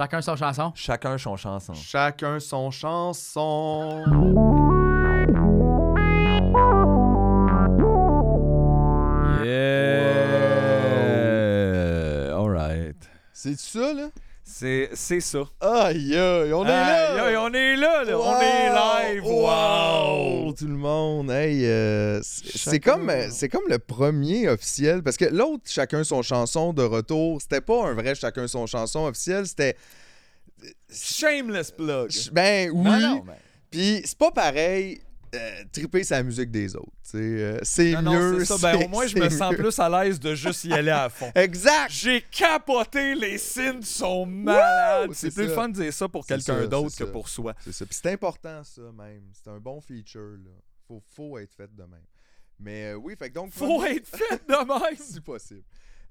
[0.00, 0.72] Chacun son chanson?
[0.74, 1.74] Chacun son chanson.
[1.74, 4.02] Chacun son chanson.
[9.44, 9.52] Yeah!
[12.34, 12.96] Alright.
[13.34, 14.08] C'est ça, là?
[14.60, 15.38] C'est c'est ça.
[15.58, 17.24] Aïe, aïe, on est Aïe, là!
[17.24, 18.18] aïe, on est là, là.
[18.18, 19.24] On est live.
[19.24, 20.44] Wow!
[20.44, 25.16] Wow, Tout le monde, hey, euh, c'est comme, euh, c'est comme le premier officiel, parce
[25.16, 29.46] que l'autre, chacun son chanson de retour, c'était pas un vrai chacun son chanson officiel,
[29.46, 29.76] c'était...
[30.92, 32.10] Shameless plug.
[32.32, 33.24] Ben oui, non,
[33.70, 35.00] puis c'est pas pareil,
[35.34, 38.44] euh, triper sa musique des autres, euh, c'est non, mieux.
[38.44, 38.56] ça.
[38.58, 41.30] Ben, au moins, je me sens plus à l'aise de juste y aller à fond.
[41.34, 41.90] Exact!
[41.90, 45.10] J'ai capoté, les signes sont malades.
[45.12, 45.54] C'est plus ça.
[45.54, 47.06] fun de dire ça pour quelqu'un d'autre que ça.
[47.06, 47.54] pour soi.
[47.64, 47.86] C'est ça.
[47.86, 49.22] Puis c'est important, ça, même.
[49.32, 50.50] C'est un bon feature, là.
[50.88, 52.06] Faut, faut être fait de même.
[52.58, 53.52] Mais euh, oui, fait que donc...
[53.52, 54.98] Faut être fait de même.
[54.98, 55.62] si possible.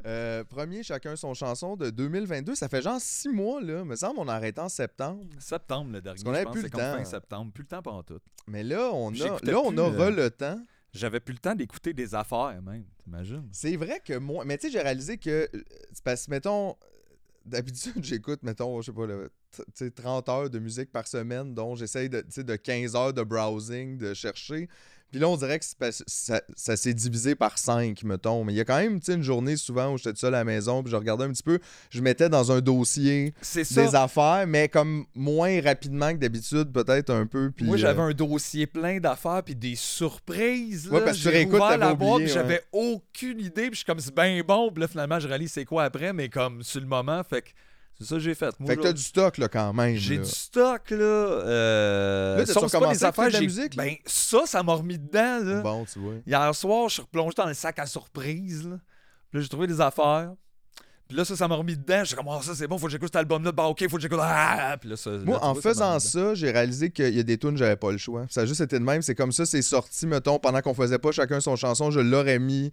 [0.06, 2.56] Euh, premier, chacun son chanson de 2022.
[2.56, 3.84] Ça fait genre six mois, là.
[3.84, 5.26] Me semble on a arrêté en septembre.
[5.40, 6.24] Septembre, le dernier.
[6.24, 6.78] qu'on avait plus le temps.
[6.98, 7.52] fin septembre.
[7.54, 8.20] Plus le temps pendant tout.
[8.48, 10.60] Mais là, on a, là, on aura euh, le temps.
[10.94, 12.86] J'avais plus le temps d'écouter des affaires, même.
[13.04, 13.48] T'imagines?
[13.52, 14.44] C'est vrai que moi...
[14.46, 15.48] Mais tu sais, j'ai réalisé que...
[15.54, 15.62] euh,
[16.04, 16.76] parce que, mettons...
[17.46, 21.08] D'habitude, j'écoute, mettons, je sais pas, le, t- tu sais, 30 heures de musique par
[21.08, 24.68] semaine, dont j'essaye de, de 15 heures de browsing, de chercher.
[25.12, 28.44] Puis là, on dirait que ça, ça s'est divisé par 5, mettons.
[28.44, 30.44] Mais il y a quand même, une journée souvent où j'étais tout seul à la
[30.44, 34.70] maison, puis je regardais un petit peu, je mettais dans un dossier des affaires, mais
[34.70, 37.52] comme moins rapidement que d'habitude, peut-être un peu.
[37.56, 40.88] Puis, Moi, j'avais euh, un dossier plein d'affaires puis des surprises.
[40.90, 41.06] Ouais, là.
[41.06, 42.28] parce que tu réécoutes, la ouais.
[42.28, 43.68] j'avais aucune idée.
[43.68, 44.72] Puis je suis comme, c'est bien bon.
[44.72, 47.50] Puis là, finalement, je réalise c'est quoi après, mais comme sur le moment, fait que
[48.00, 48.58] c'est ça que j'ai fait.
[48.60, 49.96] Moi, Fait que t'as du stock, là, quand même.
[49.96, 50.98] J'ai du stock, là.
[50.98, 52.38] Euh...
[52.38, 53.76] Là, sauf pas des affaires, de la j'ai- musique?
[53.76, 55.62] Ben, ça, ça m'a remis dedans, là.
[55.62, 56.14] Bon, tu vois.
[56.26, 58.78] Hier soir, je suis replongé dans le sac à surprise, là.
[59.30, 60.32] Puis là, j'ai trouvé des affaires.
[61.10, 62.04] Puis là, ça, ça m'a remis dedans.
[62.04, 63.52] J'étais comme, oh, ça, c'est bon, faut que j'écoute cet album-là.
[63.52, 64.20] Bah, ok, faut que j'écoute.
[64.22, 64.78] Ah!
[64.80, 65.10] Puis là, ça.
[65.10, 67.92] Moi, là, en vois, faisant ça, j'ai réalisé qu'il y a des tunes, j'avais pas
[67.92, 68.28] le choix.
[68.30, 69.02] Ça a juste été de même.
[69.02, 72.40] C'est comme ça, c'est sorti, mettons, pendant qu'on faisait pas chacun son chanson, je l'aurais
[72.40, 72.72] mis.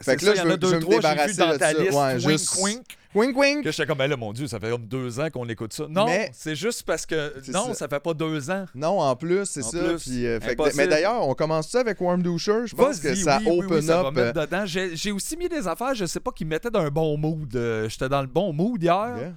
[0.00, 0.82] Fait C'est que là, ça, il y je en a veux, deux, je veux me
[0.82, 1.78] trois, j'ai vu débarrasser dans de ta ça.
[1.78, 2.58] liste, ouais, wink, juste...
[2.62, 2.82] wink.
[3.14, 3.64] Wink, wink.
[3.64, 5.84] Que j'étais comme, ben là, mon Dieu, ça fait comme deux ans qu'on écoute ça.
[5.88, 7.34] Non, Mais- c'est juste parce que.
[7.44, 7.74] C'est Non, ça.
[7.74, 7.88] ça.
[7.88, 8.64] fait pas deux ans.
[8.74, 9.78] Non, en plus, c'est En ça.
[9.78, 10.76] plus, Puis, euh, fait que- impossible.
[10.78, 12.62] mais d'ailleurs, on commence ça avec Warm Doucher.
[12.66, 14.14] Je pense que ça oui, oui, open oui, ça va up.
[14.14, 14.64] mettre euh, dedans.
[14.64, 17.54] J'ai j'ai aussi mis des affaires, je sais pas, qui mettaient d'un bon mood.
[17.54, 19.14] Euh, J'étais dans le bon mood hier.
[19.18, 19.32] yeah.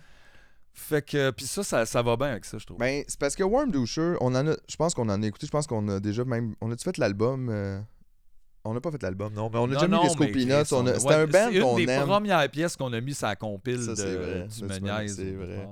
[0.74, 2.78] Fait que, puis ça, ça, ça va bien avec ça, je trouve.
[2.78, 5.48] Ben, c'est parce que Warm Doucher, on en a, je pense qu'on en a écouté,
[5.48, 7.80] je pense qu'on a déjà même, on a-tu fait l'album euh,
[8.68, 10.00] On n'a pas fait l'album, non, mais on a déjà mis les
[10.74, 12.08] on a- on- C'était un band C'est qu'on une des aime.
[12.08, 14.42] premières pièces qu'on a mis la compile Ça, de, c'est vrai.
[14.48, 15.68] du c'est vrai, c'est.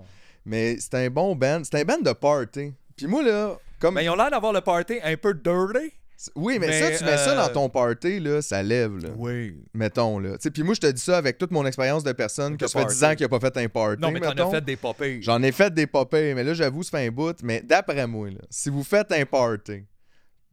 [0.45, 2.73] Mais c'était un bon band, c'était un band de party.
[2.95, 5.91] Puis moi là, comme Mais ils ont l'air d'avoir le party un peu dirty.
[6.35, 9.09] oui, mais, mais, ça tu mets ça euh, dans ton party là, ça lève là.
[9.17, 9.57] Oui.
[9.73, 10.37] Mettons là.
[10.53, 12.85] Puis moi je te dis ça avec toute mon expérience de personne que ça fait
[12.85, 12.95] party.
[12.99, 15.19] 10 ans qu'il a pas fait un party, Non, mais t'en as fait des popées.
[15.21, 17.35] J'en ai fait des popées, mais là, j'avoue, ça fait un bout.
[17.41, 19.83] Mais d'après moi, là, si vous faites un party,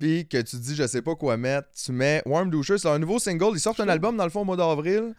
[0.01, 2.99] puis que tu dis, je sais pas quoi mettre, tu mets Warm Doucher, c'est un
[2.99, 3.51] nouveau single.
[3.53, 5.15] Ils sortent un album dans le fond au mois d'avril.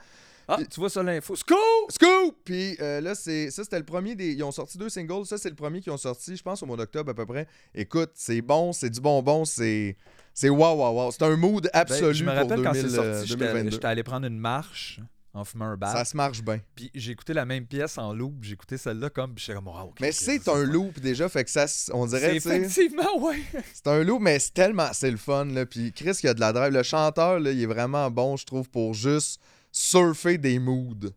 [0.47, 1.35] Ah, tu vois ça l'info.
[1.35, 1.57] Scoop!
[1.89, 2.35] Scoop!
[2.43, 4.33] Puis euh, là, c'est ça, c'était le premier des.
[4.33, 5.25] Ils ont sorti deux singles.
[5.25, 7.47] Ça, c'est le premier qu'ils ont sorti, je pense, au mois d'octobre à peu près.
[7.75, 9.95] Écoute, c'est bon, c'est du bonbon, c'est.
[10.33, 11.11] C'est wow, wow, wow.
[11.11, 13.45] C'est un mood absolu Ben, je me pour rappelle quand 2000, c'est euh, sorti, j'étais
[13.45, 13.71] 2022.
[13.71, 14.99] j'étais allé prendre une marche
[15.33, 15.91] en fumant un bat.
[15.93, 16.59] Ça se marche bien.
[16.75, 18.35] Puis j'ai écouté la même pièce en loop.
[18.41, 19.33] J'ai écouté celle-là comme.
[19.33, 22.65] Puis comme, ok, Mais c'est un loop déjà, fait que ça, on dirait, C'est tu
[22.65, 23.41] effectivement, ouais.
[23.73, 24.89] C'est un loop, mais c'est tellement.
[24.93, 25.65] C'est le fun, là.
[25.65, 26.73] Puis Chris, qui a de la drive.
[26.73, 29.41] Le chanteur, là, il est vraiment bon, je trouve, pour juste
[29.71, 31.11] surfer des moods.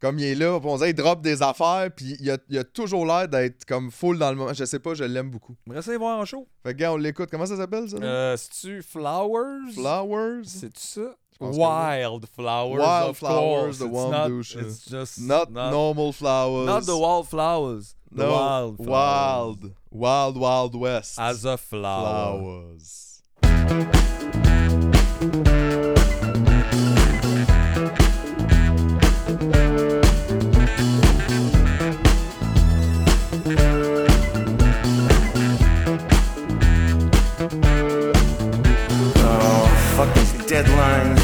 [0.00, 2.62] Comme il est là, on dirait, il drop des affaires, puis il a, il a
[2.62, 4.54] toujours l'air d'être comme full dans le moment.
[4.54, 5.56] Je sais pas, je l'aime beaucoup.
[5.66, 6.46] Y voir en show.
[6.62, 7.28] Fait que, gars, on l'écoute.
[7.30, 7.98] Comment ça s'appelle, ça?
[7.98, 8.06] là?
[8.06, 9.72] Euh, C'est-tu Flowers?
[9.74, 10.44] Flowers?
[10.44, 11.16] C'est-tu ça?
[11.38, 12.80] Pense que Wild Flowers.
[12.80, 13.78] Wild of Flowers, course.
[13.78, 14.56] the It's one not- douche.
[14.56, 16.66] It's just Not, normal flowers.
[16.66, 17.94] Not the wild flowers.
[18.10, 18.88] The No, wild flowers.
[18.88, 19.72] Wild.
[19.90, 21.18] Wild, Wild West.
[21.18, 22.38] As a flower.
[22.38, 23.22] flowers.
[39.20, 41.17] Oh, fuck these deadlines, rules, and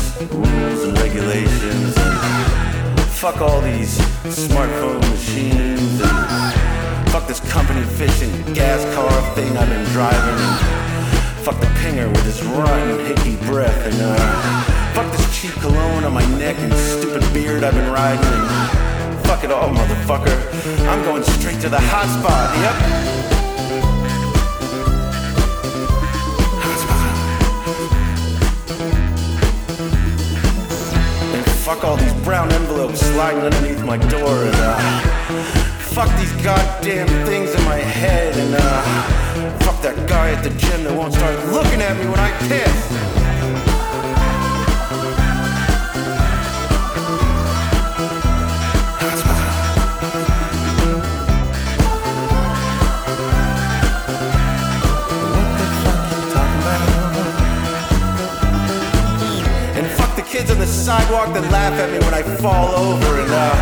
[1.14, 1.94] regulations.
[3.20, 6.00] Fuck all these smartphone machines.
[6.02, 10.44] And fuck this company fishing gas car thing I've been driving.
[10.44, 13.86] And fuck the pinger with his rotten, hickey breath.
[13.86, 18.24] And uh, fuck this cheap cologne on my neck and stupid beard I've been riding.
[18.24, 20.36] And fuck it all, motherfucker.
[20.88, 22.50] I'm going straight to the hot spot.
[22.58, 23.53] Yep.
[31.64, 34.44] Fuck all these brown envelopes sliding underneath my door.
[34.44, 35.42] And uh,
[35.94, 40.84] fuck these goddamn things in my head and uh, fuck that guy at the gym
[40.84, 43.23] that won't start looking at me when I piss.
[60.64, 63.20] The sidewalk that laugh at me when I fall over.
[63.20, 63.52] And uh,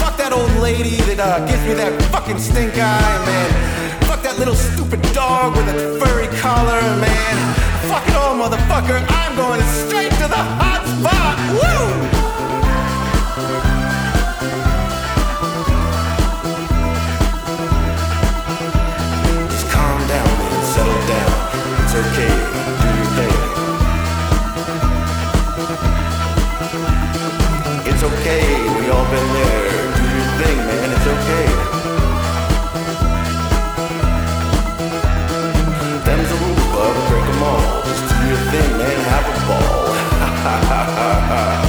[0.00, 3.50] fuck that old lady that uh, gives me that fucking stink eye, man.
[4.08, 7.36] Fuck that little stupid dog with a furry collar, man.
[7.92, 9.04] Fuck it all, motherfucker.
[9.04, 11.36] I'm going straight to the hot spot.
[11.60, 12.45] Woo!
[38.26, 39.86] Your thing, man, have a ball.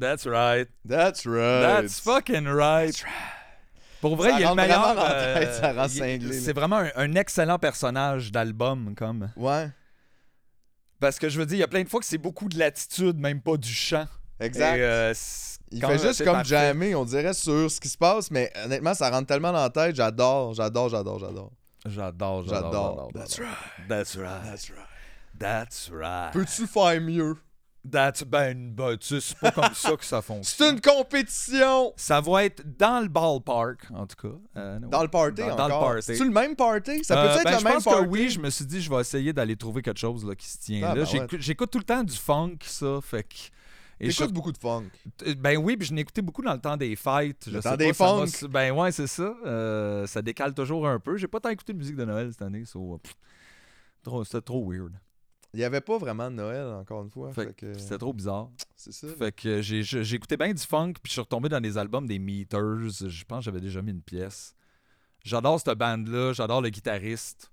[0.00, 0.68] That's right.
[0.88, 1.62] That's right.
[1.82, 2.94] That's fucking right.
[4.00, 4.96] Pour vrai, Ça il est le meilleur.
[4.98, 5.88] euh.
[6.32, 9.30] C'est vraiment un, un excellent personnage d'album, comme.
[9.36, 9.68] Ouais,
[11.00, 12.58] Parce que je veux dire, il y a plein de fois que c'est beaucoup de
[12.58, 14.06] l'attitude, même pas du chant.
[14.40, 14.76] exact.
[14.78, 15.12] Et, euh,
[15.70, 16.48] Il fait juste comme parfait.
[16.48, 19.70] jammer, on dirait, sur ce qui se passe, mais honnêtement, ça rentre tellement dans la
[19.70, 19.94] tête.
[19.96, 21.52] J'adore, j'adore, j'adore, j'adore.
[21.86, 22.44] J'adore, j'adore.
[22.44, 22.72] J'adore.
[22.72, 23.48] j'adore, That's right.
[23.88, 24.42] That's right.
[24.44, 24.86] That's right.
[25.38, 26.32] That's right.
[26.32, 27.36] Peux-tu faire mieux?
[27.90, 30.74] That's ben, ben, tu sais, c'est pas comme ça que ça C'est fonctionne.
[30.74, 31.92] une compétition!
[31.96, 34.34] Ça va être dans le ballpark, en tout cas.
[34.56, 34.78] Euh.
[34.80, 35.56] Dans le party Dans- encore.
[35.56, 36.02] dans le party.
[36.02, 37.02] C'est-tu le même party?
[37.04, 38.02] Ça Euh, peut être ben, le je même pense party?
[38.04, 40.46] que oui, je me suis dit, je vais essayer d'aller trouver quelque chose là, qui
[40.46, 41.02] se tient Ah, là.
[41.02, 41.38] ben J'écoute- ouais.
[41.40, 43.34] J'écoute tout le temps du funk, ça, fait que...
[44.02, 44.84] Et je- T'écoutes beaucoup de funk.
[45.26, 47.44] Euh, Ben oui, puis je n'ai écouté beaucoup dans le temps des fêtes.
[47.46, 48.26] Je Le sais temps des funk.
[48.50, 49.34] Ben ouais, c'est ça.
[49.44, 51.16] Euh, ça décale toujours un peu.
[51.18, 52.64] J'ai pas tant écouté de musique de Noël cette année.
[52.64, 52.98] so,
[54.06, 54.92] euh, C'était trop weird.
[55.52, 57.32] Il n'y avait pas vraiment de Noël, encore une fois.
[57.32, 58.50] Fait fait que- C'était trop bizarre.
[58.76, 59.08] C'est ça.
[59.18, 62.88] Fait que écouté bien du funk, puis je suis retombé dans des albums des Meters.
[62.88, 64.54] Je pense que j'avais déjà mis une pièce.
[65.24, 67.50] J'adore cette bande-là, j'adore le guitariste.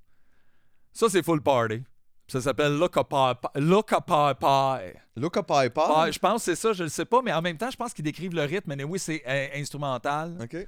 [0.94, 1.84] Ça, c'est full party.
[2.28, 3.60] Ça s'appelle Look Up Pie.
[3.60, 5.00] Look Up Pie Pie.
[5.16, 7.72] Look Up je pense que c'est ça, je le sais pas, mais en même temps,
[7.72, 8.76] je pense qu'ils décrivent le rythme.
[8.76, 9.24] Mais oui, c'est
[9.56, 10.38] instrumental.
[10.42, 10.68] OK.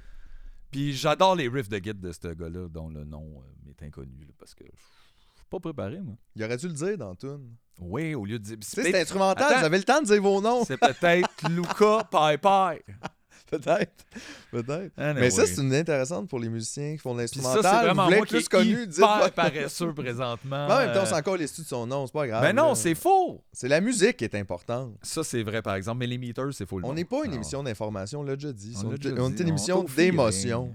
[0.70, 4.20] Puis j'adore les riffs de guide de ce gars-là, dont le nom euh, m'est inconnu,
[4.20, 4.64] là, parce que
[5.50, 6.14] pas préparé, moi.
[6.36, 7.50] Il aurait dû le dire dans Tune.
[7.80, 8.56] Oui, au lieu de dire.
[8.62, 9.58] C'est instrumental, Attends.
[9.60, 10.64] vous avez le temps de dire vos noms.
[10.64, 12.84] C'est peut-être Luca Pai Pai.
[13.50, 14.04] Peut-être.
[14.52, 14.92] Peut-être.
[14.96, 15.20] Anyway.
[15.22, 17.72] Mais ça, c'est une intéressante pour les musiciens qui font de Puis ça, l'instrumental.
[17.80, 20.66] c'est vraiment Vous voulez moi être qui plus connu, hyper paresseux présentement.
[20.68, 22.42] Mais en même temps, on s'en encore les de son nom, c'est pas grave.
[22.42, 22.74] Ben non, là.
[22.76, 23.42] c'est faux.
[23.52, 24.94] C'est la musique qui est importante.
[25.02, 25.98] Ça, c'est vrai, par exemple.
[25.98, 26.80] Mais les meters, c'est faux.
[26.84, 27.36] On n'est pas une Non.
[27.38, 28.76] émission d'information, on l'a déjà dit.
[28.84, 30.72] On est- une on émission d'émotion.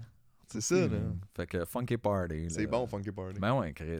[0.51, 0.87] C'est ça, là.
[1.35, 2.47] Fait que Funky Party.
[2.49, 2.67] C'est là.
[2.67, 3.39] bon, Funky Party.
[3.39, 3.99] Ben ouais, Chris.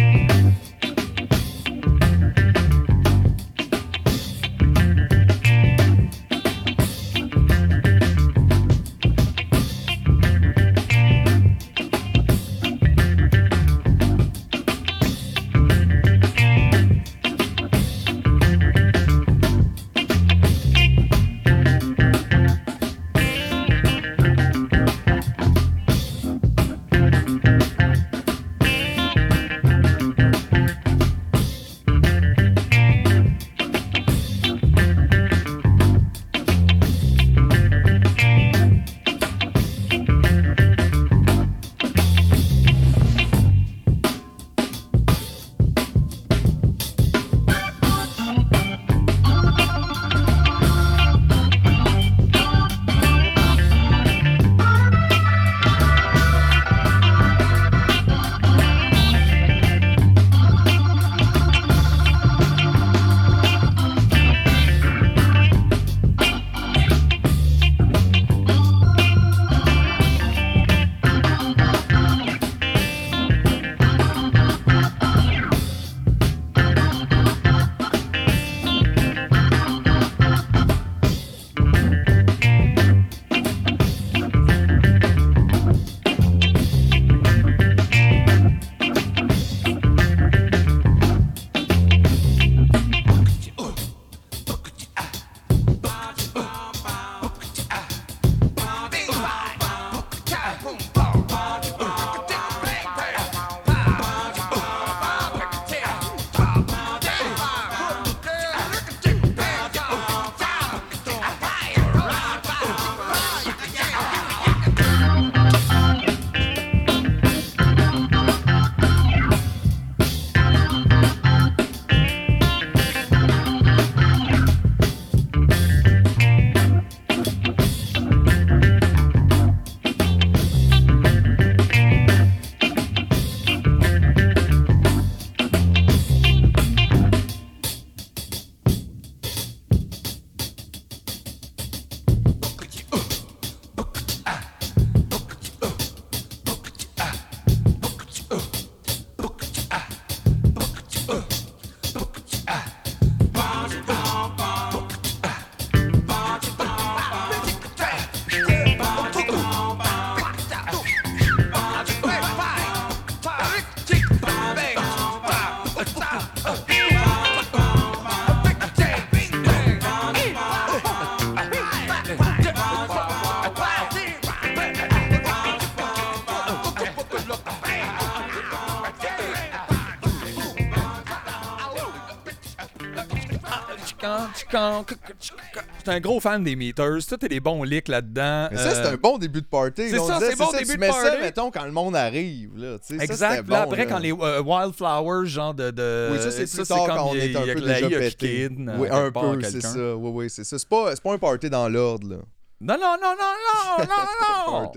[185.77, 186.97] J'étais un gros fan des meters.
[187.07, 188.47] Toi, t'es des bons licks là-dedans.
[188.51, 189.89] Mais ça, c'est Euh, un bon début de party.
[189.89, 191.17] c'est ça, c'est bon ça, début de mets ça, party.
[191.21, 192.51] mettons, quand le monde arrive.
[192.57, 193.43] Là, ça, Exact.
[193.43, 193.91] Puis là, bon, après, là.
[193.91, 195.71] quand les euh, Wildflowers, genre de.
[195.71, 198.49] de Oui, ça, c'est plus ça, tard quand on est un peu déjà pété.
[198.77, 199.95] Oui, euh, un peu, c'est ça.
[199.95, 200.57] Oui, oui, c'est ça.
[200.59, 202.17] C'est pas, c'est pas un party dans l'ordre, là.
[202.63, 204.71] Non, non, non, non, non, non, non.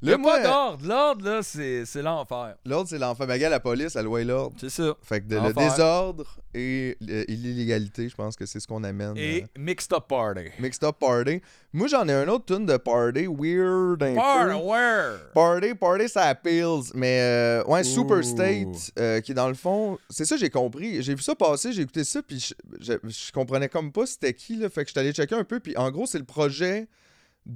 [0.00, 0.02] Party.
[0.02, 0.86] Il y a Là, pas moi, d'ordre.
[0.86, 2.54] L'ordre, là, c'est c'est l'enfer.
[2.64, 3.26] l'ordre, c'est l'enfer.
[3.26, 4.56] Mais la police, la loi et l'ordre.
[4.60, 4.94] C'est ça.
[5.02, 8.82] Fait que de- le désordre et le- et l'illégalité, je pense que c'est ce qu'on
[8.84, 9.16] amène.
[9.16, 10.46] Et euh, Mixed Up Party.
[10.58, 11.40] Mixed Up Party.
[11.72, 14.66] Moi, j'en ai un autre tune de party, weird un Party, peu.
[14.66, 15.18] where?
[15.34, 16.90] Party, party, ça appeals.
[16.94, 18.24] Mais euh, ouais, Super.
[18.24, 21.02] State, euh, qui dans le fond, c'est ça j'ai compris.
[21.02, 24.34] J'ai vu ça passer, j'ai écouté ça, puis je, je, je comprenais comme pas c'était
[24.34, 24.68] qui, là.
[24.70, 26.88] Fait que je suis allé checker un peu, puis en gros, c'est le projet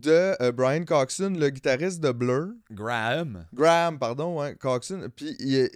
[0.00, 2.48] de euh, Brian Coxon, le guitariste de Blur.
[2.70, 3.44] Graham.
[3.54, 5.08] Graham, pardon, ouais, Coxon.
[5.14, 5.70] Puis il,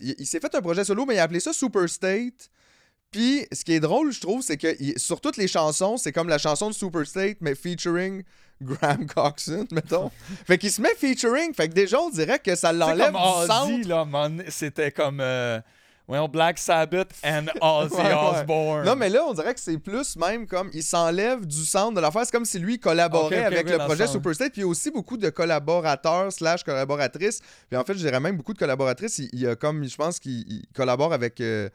[0.00, 2.50] il- il s'est fait un projet solo, mais il a appelé ça Super State.
[3.10, 6.12] Puis ce qui est drôle, je trouve, c'est que il- sur toutes les chansons, c'est
[6.12, 8.22] comme la chanson de Super State, mais featuring
[8.62, 10.10] Graham Coxon, mettons.
[10.46, 13.82] fait qu'il se met featuring, fait que déjà on dirait que ça l'enlève du
[14.48, 15.60] c'était comme euh,
[16.06, 18.14] voyons, Black Sabbath and Ozzy Ouais.
[18.14, 18.84] Osbourne.
[18.84, 22.00] Non, mais là, on dirait que c'est plus même comme il s'enlève du centre de
[22.00, 22.22] l'affaire.
[22.24, 24.12] C'est comme si lui collaborait avec le projet le sens.
[24.12, 24.52] Super State.
[24.52, 27.40] Puis il y a aussi beaucoup de collaborateurs slash collaboratrices.
[27.68, 29.18] Puis en fait, je dirais même beaucoup de collaboratrices.
[29.18, 31.68] Il, il y a comme, je pense qu'il il collabore avec, euh,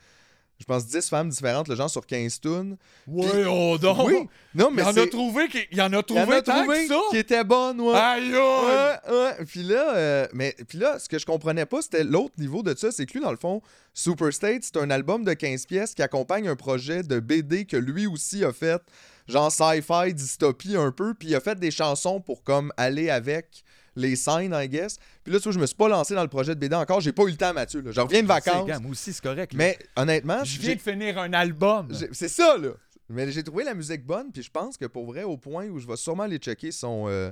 [0.59, 2.77] je pense, 10 femmes différentes, le genre sur 15 tunes.
[3.07, 4.07] Ouais, oh donc.
[4.07, 6.03] Oui, non, mais il y en a trouvé qui, il y en a il y
[6.03, 6.99] trouvé en a tant trouvé que ça.
[7.11, 7.95] qui était bonne, ouais.
[7.95, 8.35] Aïe, aïe.
[8.35, 9.45] Ouais, ouais.
[9.45, 12.75] Puis là, euh, mais puis là, ce que je comprenais pas, c'était l'autre niveau de
[12.75, 13.61] ça, c'est que lui, dans le fond,
[13.93, 17.77] Super State, c'est un album de 15 pièces qui accompagne un projet de BD que
[17.77, 18.81] lui aussi a fait,
[19.27, 23.63] genre sci-fi, dystopie un peu, puis il a fait des chansons pour comme aller avec
[23.97, 24.97] les scènes, I guess.
[25.23, 27.01] Puis là, tu vois, je me suis pas lancé dans le projet de BD encore,
[27.01, 27.81] j'ai pas eu le temps, Mathieu.
[27.81, 27.91] Là.
[27.91, 28.81] Je reviens de Je vacances.
[28.81, 29.53] moi aussi, c'est correct.
[29.53, 29.57] là.
[29.57, 31.89] Mais honnêtement, je viens de finir un album.
[32.11, 32.69] c'est ça, là.
[33.09, 35.79] Mais j'ai trouvé la musique bonne, puis je pense que pour vrai, au point où
[35.79, 37.31] je vais sûrement aller checker son, euh,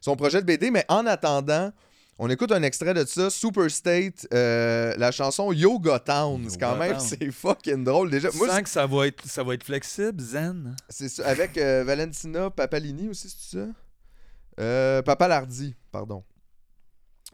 [0.00, 0.70] son projet de BD.
[0.70, 1.72] Mais en attendant,
[2.18, 6.46] on écoute un extrait de ça, Super State, euh, la chanson Yoga Town.
[6.48, 8.28] C'est quand même, c'est fucking drôle déjà.
[8.34, 10.76] Moi, sens que ça va, être, ça va être flexible, zen.
[10.88, 13.66] c'est ça, avec euh, Valentina Papalini aussi, c'est ça?
[14.60, 16.24] Euh, Papa Lardi, pardon.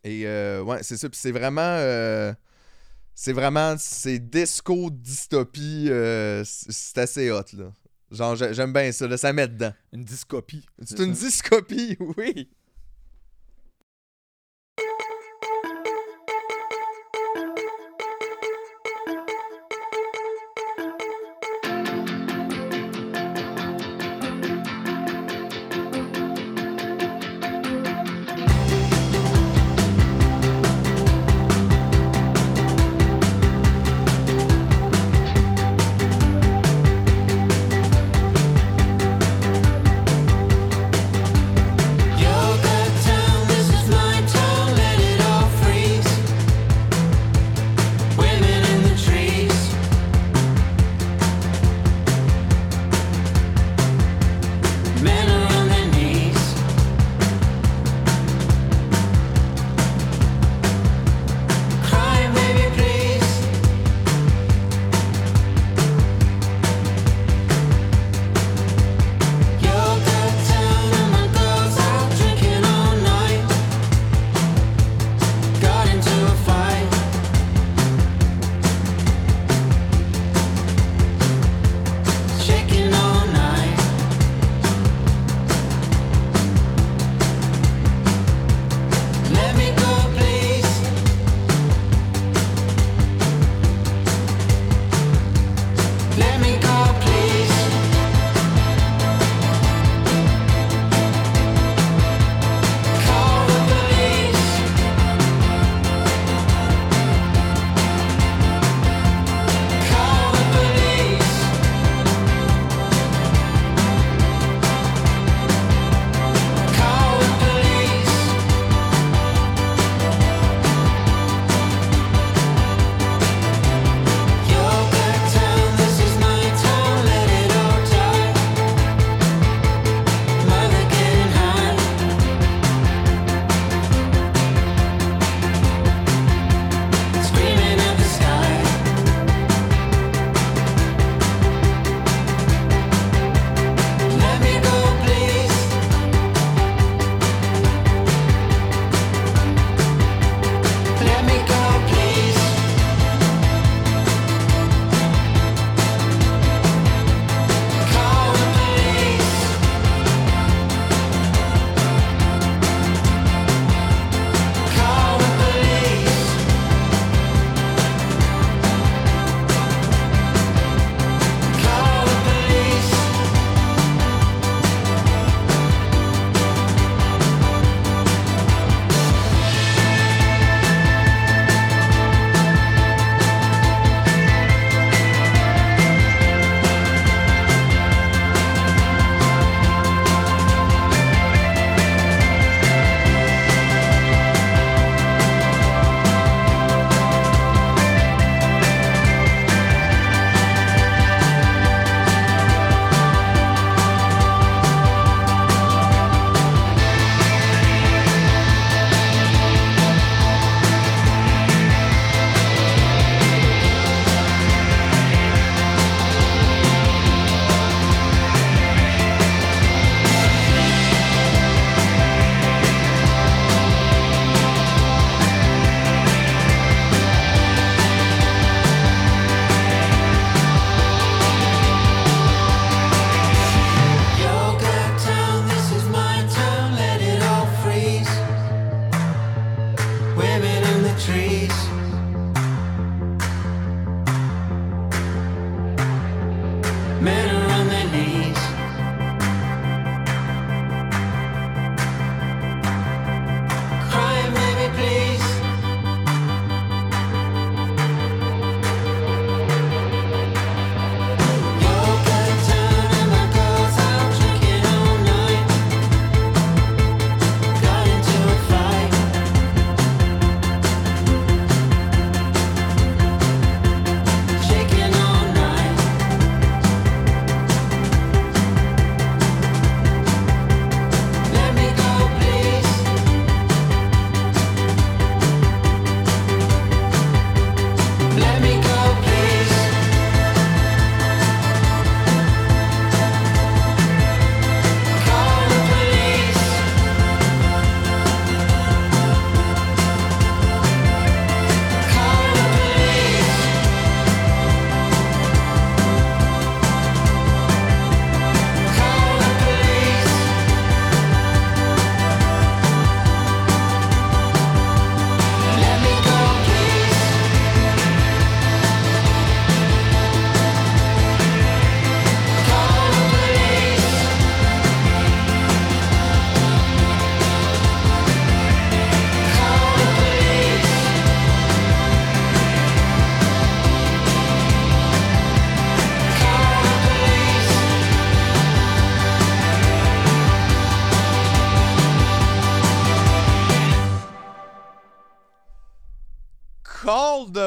[0.04, 1.08] Et euh, ouais, c'est ça.
[1.08, 1.60] Puis c'est vraiment.
[1.62, 2.32] euh,
[3.14, 3.76] c'est vraiment.
[3.78, 5.88] C'est disco dystopie.
[6.44, 7.72] c'est assez hot, là.
[8.10, 9.72] Genre, j'ai- j'aime bien ça, là, ça met dedans.
[9.92, 10.66] Une discopie.
[10.84, 12.50] C'est une dystopie, oui.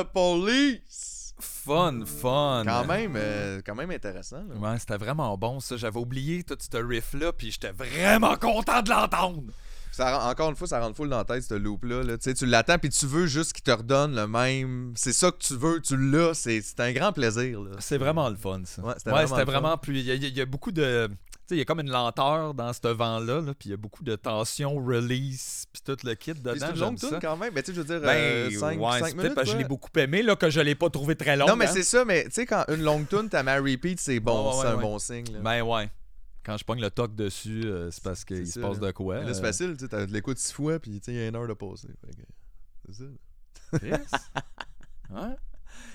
[0.03, 1.33] The police!
[1.39, 2.63] Fun, fun.
[2.65, 4.37] Quand même, euh, quand même intéressant.
[4.47, 4.55] là.
[4.71, 5.75] Ouais, c'était vraiment bon ça.
[5.77, 9.43] J'avais oublié tout ce riff-là, puis j'étais vraiment content de l'entendre.
[9.91, 12.03] Ça, rend- encore une fois, ça rentre full dans la tête, ce loop-là.
[12.03, 12.17] là.
[12.17, 14.93] Tu sais, tu l'attends, puis tu veux juste qu'il te redonne le même.
[14.95, 16.33] C'est ça que tu veux, tu l'as.
[16.33, 17.61] C'est c'est un grand plaisir.
[17.61, 17.71] Là.
[17.79, 18.81] C'est vraiment le fun, ça.
[18.81, 19.51] Ouais, c'était vraiment c'était le fun.
[19.59, 19.77] vraiment.
[19.77, 21.09] Puis il y, a- il y a beaucoup de.
[21.51, 24.03] Il y a comme une lenteur dans ce vent-là, là, puis il y a beaucoup
[24.03, 26.53] de tension, release, puis tout le kit dedans.
[26.57, 27.53] C'est une longue tune quand même.
[27.53, 29.17] Mais tu sais, je veux dire, Ben, 5 ouais, c'est minutes.
[29.17, 31.47] peut-être parce que je l'ai beaucoup aimé, là, que je l'ai pas trouvé très long.
[31.47, 31.71] Non, mais hein.
[31.73, 34.49] c'est ça, mais tu sais, quand une longue tune, t'as ma repeat, c'est bon.
[34.49, 35.31] Ouais, ouais, c'est un bon signe.
[35.33, 35.39] Là.
[35.39, 35.89] Ben ouais.
[36.43, 39.21] Quand je pogne le toc dessus, euh, c'est parce qu'il se passe de quoi.
[39.21, 41.27] Là, c'est euh, facile, tu sais, t'as de l'écoute six fois, puis il y a
[41.27, 41.75] une heure de que,
[42.87, 43.03] C'est ça.
[43.79, 43.89] Chris?
[45.09, 45.35] ouais.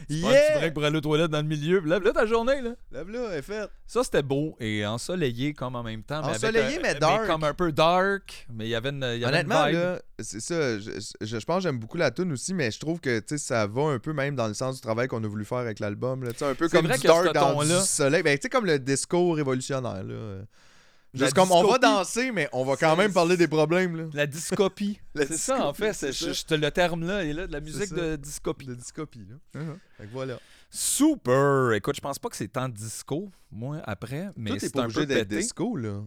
[0.09, 0.59] Tu Yeah!
[0.59, 2.71] break pour aller aux toilettes dans le milieu, lève là ta journée, là.
[2.93, 3.71] Lève-là, est faite.
[3.87, 6.21] Ça, c'était beau et ensoleillé comme en même temps.
[6.23, 7.27] mais avec Ensoleillé, un- mais dark.
[7.27, 9.75] comme un peu dark, mais il y avait une, il y avait une Honnêtement, vibe.
[9.77, 10.79] là, c'est ça.
[10.79, 13.39] Je, je- je pense que j'aime beaucoup la tune aussi, mais je trouve que tu
[13.39, 15.81] ça va un peu même dans le sens du travail qu'on a voulu faire avec
[15.81, 16.25] l'album.
[16.25, 16.33] là.
[16.33, 18.23] Tu Un peu comme du dark dans du soleil.
[18.23, 20.03] Ben, tu sais, comme le disco révolutionnaire.
[20.05, 20.43] Là.
[21.13, 23.97] Juste comme on va danser, mais on va quand même parler des problèmes.
[23.97, 24.05] Là.
[24.15, 25.01] La discopie.
[25.17, 25.93] C'est ça, en fait.
[25.93, 28.67] C'est, le terme-là est là, de la musique de discopie.
[28.67, 29.27] De discopie.
[29.29, 29.61] Là.
[29.99, 30.39] Fait que voilà.
[30.71, 31.73] Super!
[31.73, 35.01] Écoute, je pense pas que c'est tant disco, moi, après, mais c'est pas un obligé
[35.01, 35.41] peu d'être pété.
[35.43, 35.77] disco.
[35.77, 36.03] là.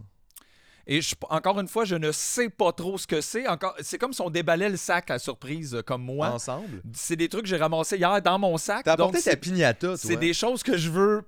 [0.86, 3.46] Et je- encore une fois, je ne sais pas trop ce que c'est.
[3.48, 6.28] Encore, c'est comme si on déballait le sac à surprise, euh, comme moi.
[6.30, 6.82] Ensemble?
[6.92, 8.84] C'est des trucs que j'ai ramassés hier dans mon sac.
[8.84, 9.96] T'as donc apporté c'est- ta pignata, toi.
[9.96, 11.22] C'est des choses que je veux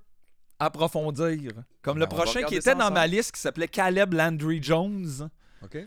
[0.59, 1.53] approfondir.
[1.83, 5.29] Comme le Ben, va prochain qui était dans ma liste qui s'appelait Caleb Landry Jones.
[5.63, 5.79] OK?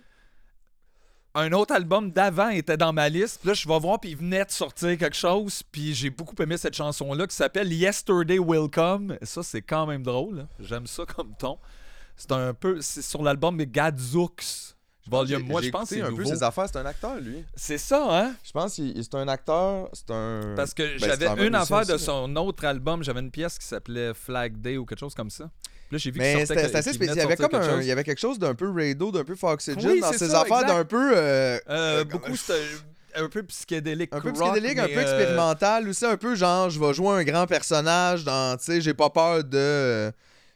[1.36, 3.40] Un autre album d'avant était dans ma liste.
[3.42, 5.62] Puis là, je vais voir, puis il venait de sortir quelque chose.
[5.72, 9.16] Puis j'ai beaucoup aimé cette chanson-là qui s'appelle Yesterday Will Come.
[9.22, 10.40] Ça, c'est quand même drôle.
[10.42, 10.48] hein.
[10.60, 11.60] J'aime ça comme ton.
[12.16, 12.82] C'est un peu.
[12.82, 14.76] C'est sur l'album Gadzooks.
[15.10, 15.44] Volume.
[15.48, 16.26] Moi, je J'ai pense c'est un peu nouveau.
[16.36, 16.66] ses affaires.
[16.72, 17.44] C'est un acteur, lui.
[17.56, 18.34] C'est ça, hein?
[18.44, 19.90] Je pense que c'est un acteur.
[19.94, 20.54] C'est un.
[20.56, 23.04] Parce que c'est j'avais une affaire de son autre album.
[23.04, 25.50] J'avais une pièce qui s'appelait Flag Day ou quelque chose comme ça.
[25.88, 27.18] Puis là, j'ai vu Mais c'était assez spécial.
[27.18, 27.86] Il y avait comme quelque un, chose.
[27.86, 30.42] il y avait quelque chose d'un peu Rado, d'un peu Foxygen Oui, dans ses ça,
[30.42, 31.18] affaires, d'un peu.
[31.18, 32.62] euh, Euh, euh, beaucoup, c'était
[33.16, 34.14] un peu psychédélique.
[34.14, 37.10] un peu rock, psychédélique, un peu euh, expérimental aussi, un peu genre je vais jouer
[37.16, 40.12] un grand personnage dans, tu sais, j'ai pas peur de.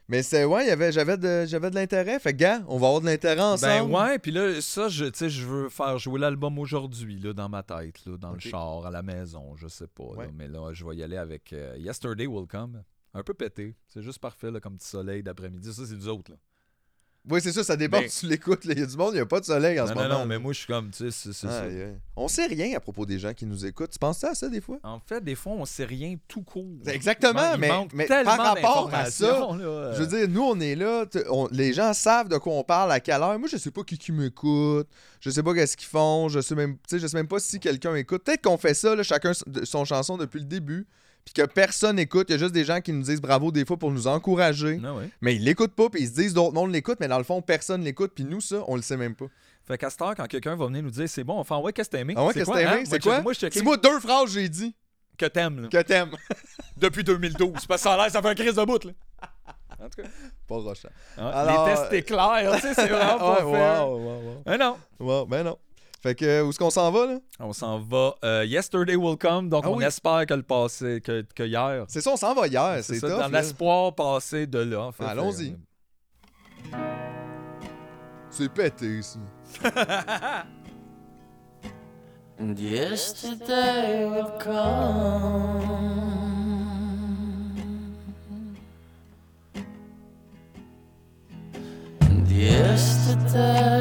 [0.08, 2.18] Mais c'est ouais, il y avait, j'avais de, j'avais de l'intérêt.
[2.18, 3.94] Fait que, gars, on va avoir de l'intérêt Ben ensemble.
[3.94, 7.48] ouais, puis là, ça, je, tu sais, je veux faire jouer l'album aujourd'hui, là, dans
[7.48, 10.04] ma tête, là, dans le char, à la maison, je sais pas.
[10.18, 12.82] là, mais là, je vais y aller avec euh, Yesterday Will Come.
[13.16, 13.76] Un peu pété.
[13.86, 15.72] C'est juste parfait, là, comme petit soleil d'après-midi.
[15.72, 16.36] Ça, c'est du autres, là.
[17.30, 18.60] Oui, c'est ça, ça dépend Mais- si tu l'écoutes.
[18.66, 20.02] Il y a du monde, il n'y a pas de soleil en Non, ce non,
[20.02, 20.18] moment.
[20.20, 20.40] non, mais là.
[20.40, 21.64] moi, je suis comme, tu sais, c'est ça.
[22.16, 23.90] On sait rien à propos des gens qui nous écoutent.
[23.90, 24.78] Tu penses ça à ça des fois?
[24.82, 26.66] En fait, des fois, on sait rien tout court.
[26.86, 30.60] Exactement, Il mais- mais par rapport à ça, là, euh, Je veux dire, nous, on
[30.60, 33.38] est là, on- les gens savent de quoi on parle, à quelle heure.
[33.38, 34.86] Moi, je sais pas qui, qui m'écoute,
[35.20, 37.38] je sais pas qu'est-ce qu'ils font, je sais même, tu sais, je sais même pas
[37.40, 38.22] si quelqu'un écoute.
[38.22, 39.32] Peut-être qu'on fait ça, là, chacun
[39.64, 40.86] son chanson depuis le début,
[41.24, 42.26] puis que personne écoute.
[42.28, 44.80] Il y a juste des gens qui nous disent bravo des fois pour nous encourager.
[44.84, 45.08] Ah ouais.
[45.20, 47.40] Mais ils l'écoutent pas, puis ils se disent d'autres mondes l'écoutent, mais dans le fond,
[47.42, 49.26] personne l'écoute, puis nous, ça, on le sait même pas.
[49.66, 51.88] Fait qu'à cette heure, quand quelqu'un va venir nous dire c'est bon, enfin, ouais, qu'est-ce
[51.88, 52.14] que t'as aimé?
[52.16, 52.72] Ah ouais, C'est qu'est-ce que t'as hein?
[52.72, 52.82] aimé?
[52.82, 53.20] Moi, C'est quoi?
[53.22, 54.74] Moi, je Dis-moi deux phrases, j'ai dit,
[55.16, 55.68] que t'aimes, là.
[55.68, 56.10] que t'aimes.
[56.76, 57.52] Depuis 2012.
[57.66, 58.92] Parce que ça a l'air, ça fait un crise de bout, là.
[59.80, 60.08] En tout cas.
[60.46, 60.88] pas rochant.
[61.16, 64.42] Alors, les tests éclairs, tu sais, c'est vraiment pas wow, wow, wow.
[64.46, 64.76] Ah non.
[64.98, 65.58] Wow, ben non.
[66.04, 67.18] Fait que, où est-ce qu'on s'en va, là?
[67.40, 68.14] On s'en va.
[68.26, 69.84] euh, Yesterday will come, donc Ah on oui.
[69.84, 71.86] espère que le passé, que, que hier.
[71.88, 74.80] C'est ça, on s'en va hier, C'est ça, tough, dans l'espoir passé de là.
[74.82, 75.02] en fait.
[75.02, 75.56] Allons-y.
[78.28, 79.00] C'est pété.
[82.38, 85.70] And yesterday will come.
[92.02, 93.72] And yesterday.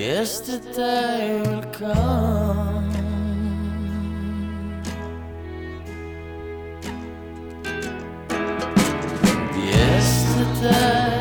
[0.00, 2.90] Yesterday will come.
[9.54, 11.19] Yesterday.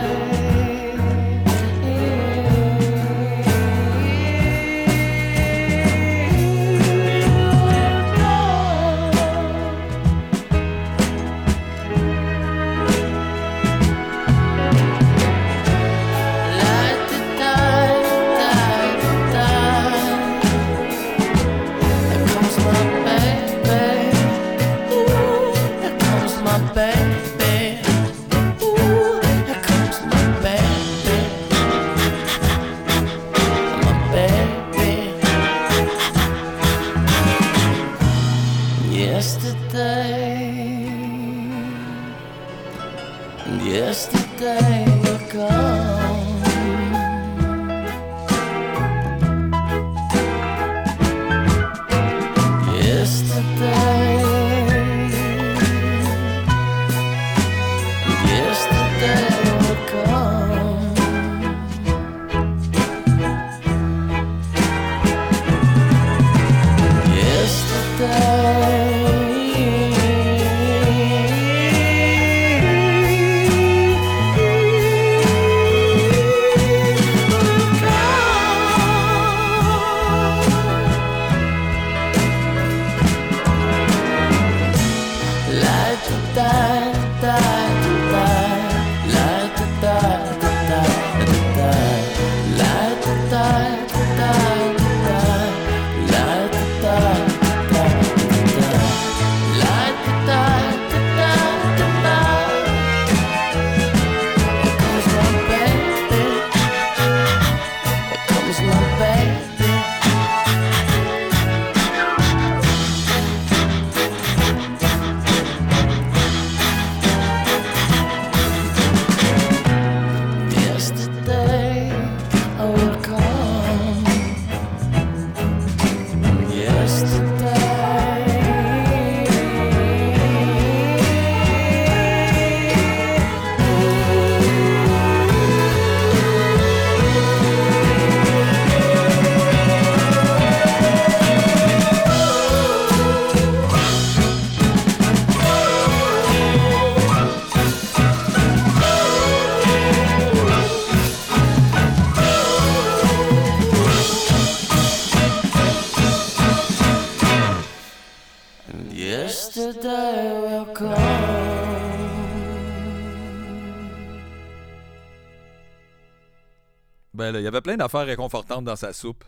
[167.19, 169.23] Ben là, il y avait plein d'affaires réconfortantes dans sa soupe.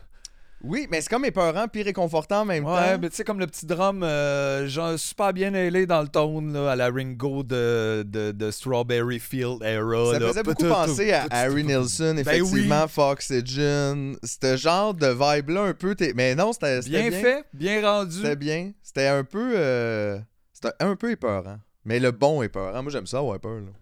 [0.64, 2.98] Oui, mais c'est comme épeurant puis réconfortant en même Ouais, temps.
[3.00, 6.52] mais tu sais, comme le petit drum, euh, genre super bien ailé dans le tone,
[6.52, 10.12] là, à la Ringo de, de, de Strawberry Field era.
[10.12, 10.28] Ça là.
[10.28, 11.64] faisait beaucoup penser à Harry.
[11.64, 14.14] Nilsson, Ben effectivement, Foxygen.
[14.22, 15.96] C'était genre de vibe-là un peu.
[16.14, 17.20] Mais non, c'était Bien, bien.
[17.20, 18.16] fait, bien rendu.
[18.16, 18.70] C'était bien.
[18.84, 19.54] C'était un peu.
[19.56, 20.18] euh,
[20.52, 21.58] C'était un peu épeurant.
[21.84, 22.82] Mais le bon épeurant.
[22.84, 23.56] Moi, j'aime ça avoir peur.
[23.56, 23.72] Là.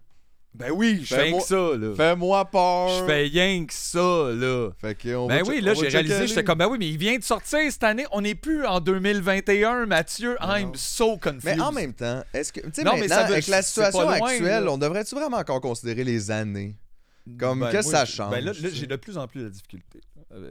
[0.53, 1.95] Ben oui, je fais rien que ça, là.
[1.95, 2.89] Fais-moi peur.
[2.89, 4.69] Je fais rien que ça, là.
[4.79, 6.97] Fait que on Ben va oui, là, j'ai réalisé, j'étais comme, ben oui, mais il
[6.97, 8.05] vient de sortir cette année.
[8.11, 10.35] On n'est plus en 2021, Mathieu.
[10.41, 11.45] I'm so confused.
[11.45, 12.59] Mais en même temps, est-ce que.
[12.59, 14.71] Tu sais, maintenant, ça veut- avec la situation loin, actuelle, là.
[14.71, 16.75] on devrait-tu vraiment encore considérer les années?
[17.39, 19.49] Comme, Ben, qu'est-ce que moi, ça change, Ben là, j'ai de plus en plus de
[19.49, 20.01] difficultés.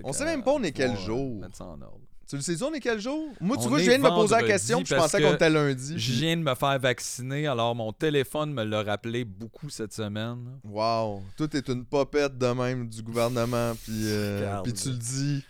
[0.04, 1.40] On sait euh, même pas on est quel euh, jour.
[1.40, 2.00] mettre ça en ordre.
[2.30, 3.28] Tu le sais, on est quel jour?
[3.40, 5.34] Moi, tu On vois, je viens de me poser la question, puis je pensais qu'on
[5.34, 5.98] était lundi.
[5.98, 10.60] Je viens de me faire vacciner, alors mon téléphone me l'a rappelé beaucoup cette semaine.
[10.62, 15.44] Wow, tout est une popette de même du gouvernement, puis euh, puis tu le dis.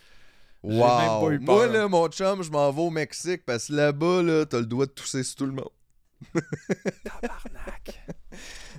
[0.64, 1.30] J'ai même pas Wow.
[1.32, 4.60] eu Moi, là, mon chum, je m'en vais au Mexique parce que là-bas, là, t'as
[4.60, 5.68] le droit de tousser sur tout le monde.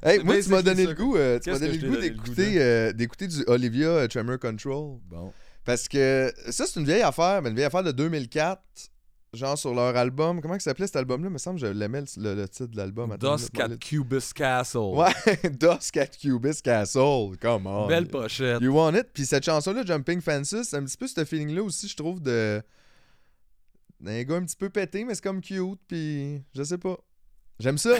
[0.04, 2.60] Hey, C'est moi, tu m'as donné le goût, euh, tu m'as donné le goût d'écouter
[2.60, 4.98] euh, du Olivia euh, Tremor Control.
[5.08, 5.32] Bon.
[5.66, 8.62] Parce que ça, c'est une vieille affaire, mais une vieille affaire de 2004.
[9.34, 10.42] Genre sur leur album.
[10.42, 11.30] Comment il s'appelait cet album-là?
[11.30, 13.16] Il me semble que je l'aimais le, le titre de l'album.
[13.18, 14.80] Dusk at Cubus Castle.
[14.94, 15.14] Ouais,
[15.52, 17.38] Dusk at Cubis Castle.
[17.42, 17.88] Come on.
[17.88, 18.62] Belle pochette.
[18.62, 19.08] You want it?
[19.14, 22.62] Puis cette chanson-là, Jumping Fences, c'est un petit peu ce feeling-là aussi, je trouve, de.
[24.02, 26.98] d'un gars un petit peu pété, mais c'est comme cute, puis je sais pas.
[27.62, 27.92] J'aime ça.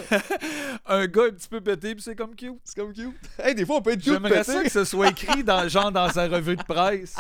[0.88, 2.60] Un gars un petit peu pété, puis c'est comme cute.
[2.64, 3.16] c'est comme cute.
[3.38, 5.92] Hey, des fois, on peut être cute J'aimerais ça que ce soit écrit dans, genre
[5.92, 7.16] dans sa revue de presse.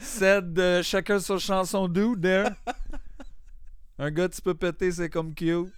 [0.00, 2.50] Said euh, chacun sa chanson dude there.
[3.98, 5.68] Un gars un petit peu pété, c'est comme cute.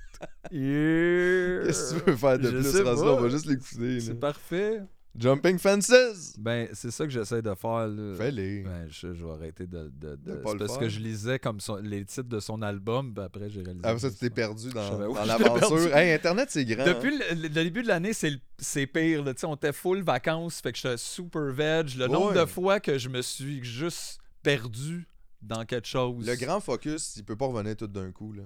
[0.52, 1.64] Yeah.
[1.64, 3.02] Qu'est-ce que tu veux faire de Je plus, sais pas.
[3.02, 4.00] On va juste l'écouter.
[4.00, 4.82] C'est parfait.
[5.18, 6.34] Jumping Fences!
[6.38, 7.88] Ben, c'est ça que j'essaie de faire.
[8.16, 8.62] Fais-les.
[8.62, 9.90] Ben, je, je vais arrêter de.
[9.94, 10.80] de, de- pas parce faire.
[10.80, 13.84] que je lisais comme son- les titres de son album, puis après j'ai réalisé.
[13.86, 15.94] Après ça, que tu t'es perdu dans, dans l'aventure.
[15.94, 16.86] Hey, Internet, c'est grand.
[16.86, 19.22] Depuis le, le- le début de l'année, c'est, pire.
[19.22, 19.34] Là.
[19.44, 21.94] On était full vacances, fait que j'étais super veg.
[21.96, 25.06] Le nombre de fois que je me suis juste perdu
[25.42, 26.26] dans quelque chose.
[26.26, 28.32] Le grand focus, il peut pas revenir tout d'un coup.
[28.32, 28.44] Là.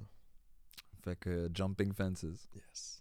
[1.05, 2.24] Fait que Jumping Fences.
[2.55, 2.95] Yes.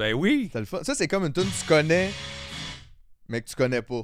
[0.00, 0.50] Ben oui.
[0.54, 0.82] Le fun.
[0.82, 2.10] Ça, c'est comme une tune que tu connais,
[3.28, 4.02] mais que tu connais pas.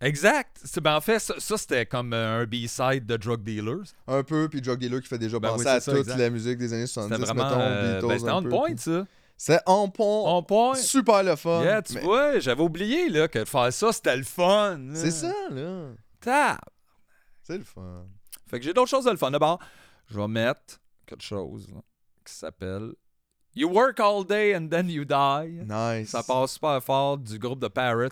[0.00, 0.58] Exact.
[0.64, 3.84] C'est- Ben, en fait, ça, ça, c'était comme euh, un B-side de Drug Dealers.
[4.06, 6.18] Un peu, puis Drug Dealer qui fait déjà Ben penser oui, à ça, toute exact.
[6.18, 7.48] la musique des années 70, C'était vraiment.
[7.48, 9.06] mettons, euh, Beatles ben, c'était un on peu, point, puis- ça.
[9.36, 10.22] C'est on point.
[10.36, 10.74] On point.
[10.76, 11.62] Super le fun.
[11.64, 14.78] Yeah, tu Mais vois, j'avais oublié là, que faire ça, c'était le fun.
[14.94, 15.88] C'est ça, là.
[16.20, 16.58] Tab.
[17.42, 18.06] C'est le fun.
[18.48, 19.30] Fait que j'ai d'autres choses de le fun.
[19.32, 19.58] D'abord,
[20.08, 21.80] je vais mettre quelque chose là,
[22.24, 22.92] qui s'appelle
[23.56, 25.64] You Work All Day and Then You Die.
[25.64, 26.10] Nice.
[26.10, 28.08] Ça passe super fort du groupe de Parrots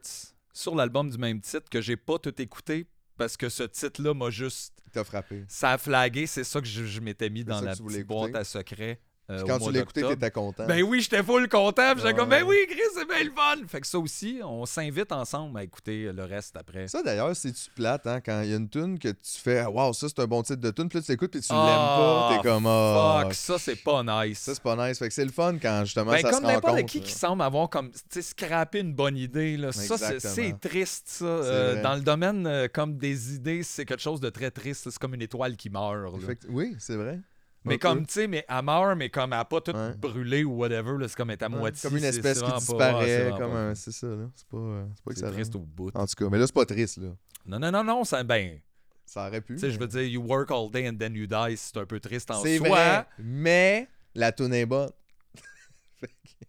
[0.53, 4.31] sur l'album du même titre que j'ai pas tout écouté parce que ce titre-là m'a
[4.31, 4.73] juste.
[4.95, 5.45] Frappé.
[5.49, 8.45] Ça a flagué, c'est ça que je, je m'étais mis dans la petite boîte à
[8.45, 9.01] secret.
[9.33, 10.09] Euh, quand tu d'octobre.
[10.11, 10.67] t'étais content.
[10.67, 11.95] Ben oui, j'étais full content.
[11.97, 13.67] J'étais comme, ben oui, Chris, c'est bien le fun.
[13.69, 16.89] Fait que ça aussi, on s'invite ensemble à écouter le reste après.
[16.89, 19.93] Ça d'ailleurs, c'est-tu plate, hein, quand il y a une tune que tu fais Waouh,
[19.93, 22.31] ça c'est un bon titre de tune, puis là tu l'écoutes puis tu l'aimes pas,
[22.37, 24.39] t'es comme Ah, Fuck, ça, c'est pas nice.
[24.39, 24.99] ça c'est pas nice.
[24.99, 27.69] Fait que c'est le fun quand justement Ben, ça comme n'importe qui qui semble avoir
[27.71, 29.73] comme tu sais scrappé une bonne idée là.
[29.73, 34.03] ça c'est- c'est triste ça Euh, dans le domaine euh, comme des idées c'est quelque
[34.03, 36.11] chose de très triste c'est comme une étoile qui meurt là.
[36.49, 37.21] Oui, c'est vrai.
[37.65, 39.95] Mais comme tu sais mais elle meurt mais comme elle a pas tout Ouais.
[39.97, 43.33] brûlé ou whatever là, c'est comme est à moitié Comme une espèce qui pas- disparaît,
[43.39, 43.75] comme un.
[43.75, 44.29] C'est ça, là.
[44.35, 45.33] C'est pas, euh, pas c'est excellent.
[45.33, 47.09] triste au bout En tout cas, mais là c'est pas triste, là.
[47.47, 48.59] non non non non ça ben
[49.07, 49.55] Ça aurait pu.
[49.55, 51.87] tu sais je veux dire you work all day and then you die c'est un
[51.87, 54.91] peu triste en C'est soi vrai, mais la tune est bonne.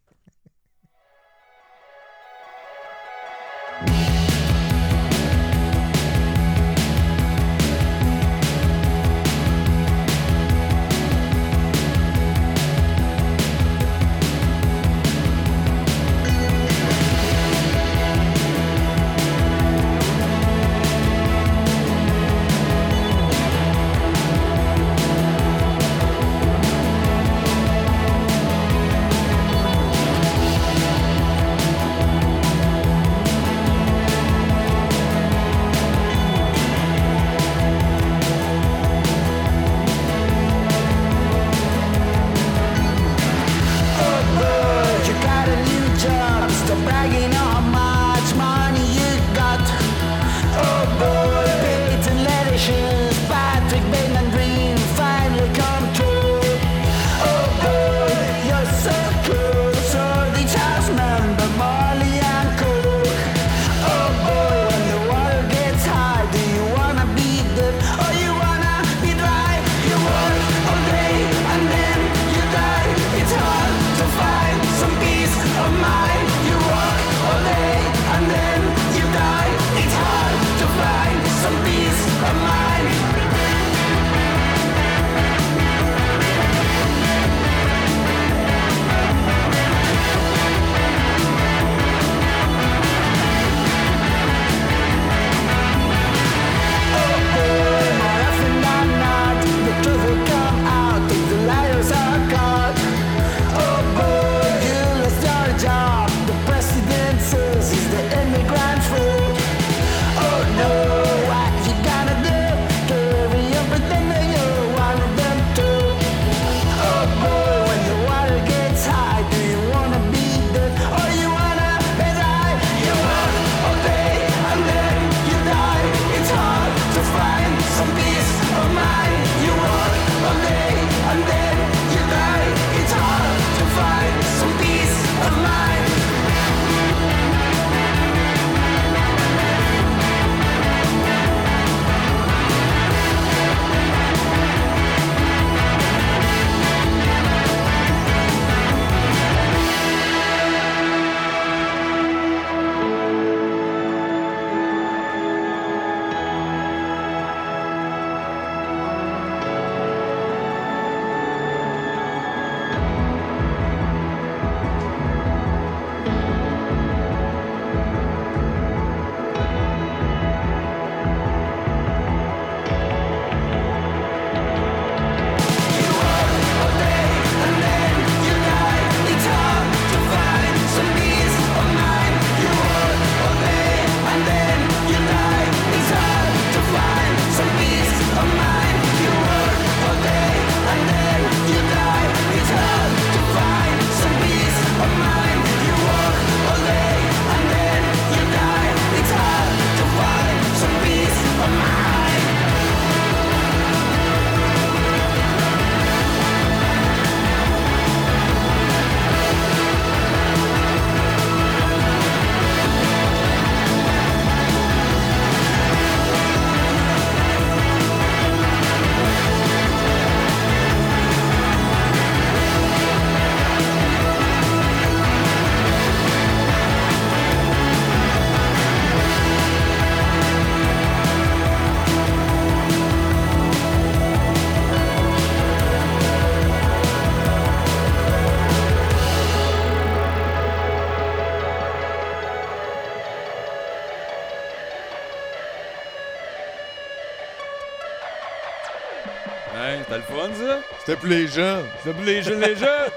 [250.94, 251.66] C'était pour les jeunes.
[251.84, 252.92] Pour les jeunes, les jeunes!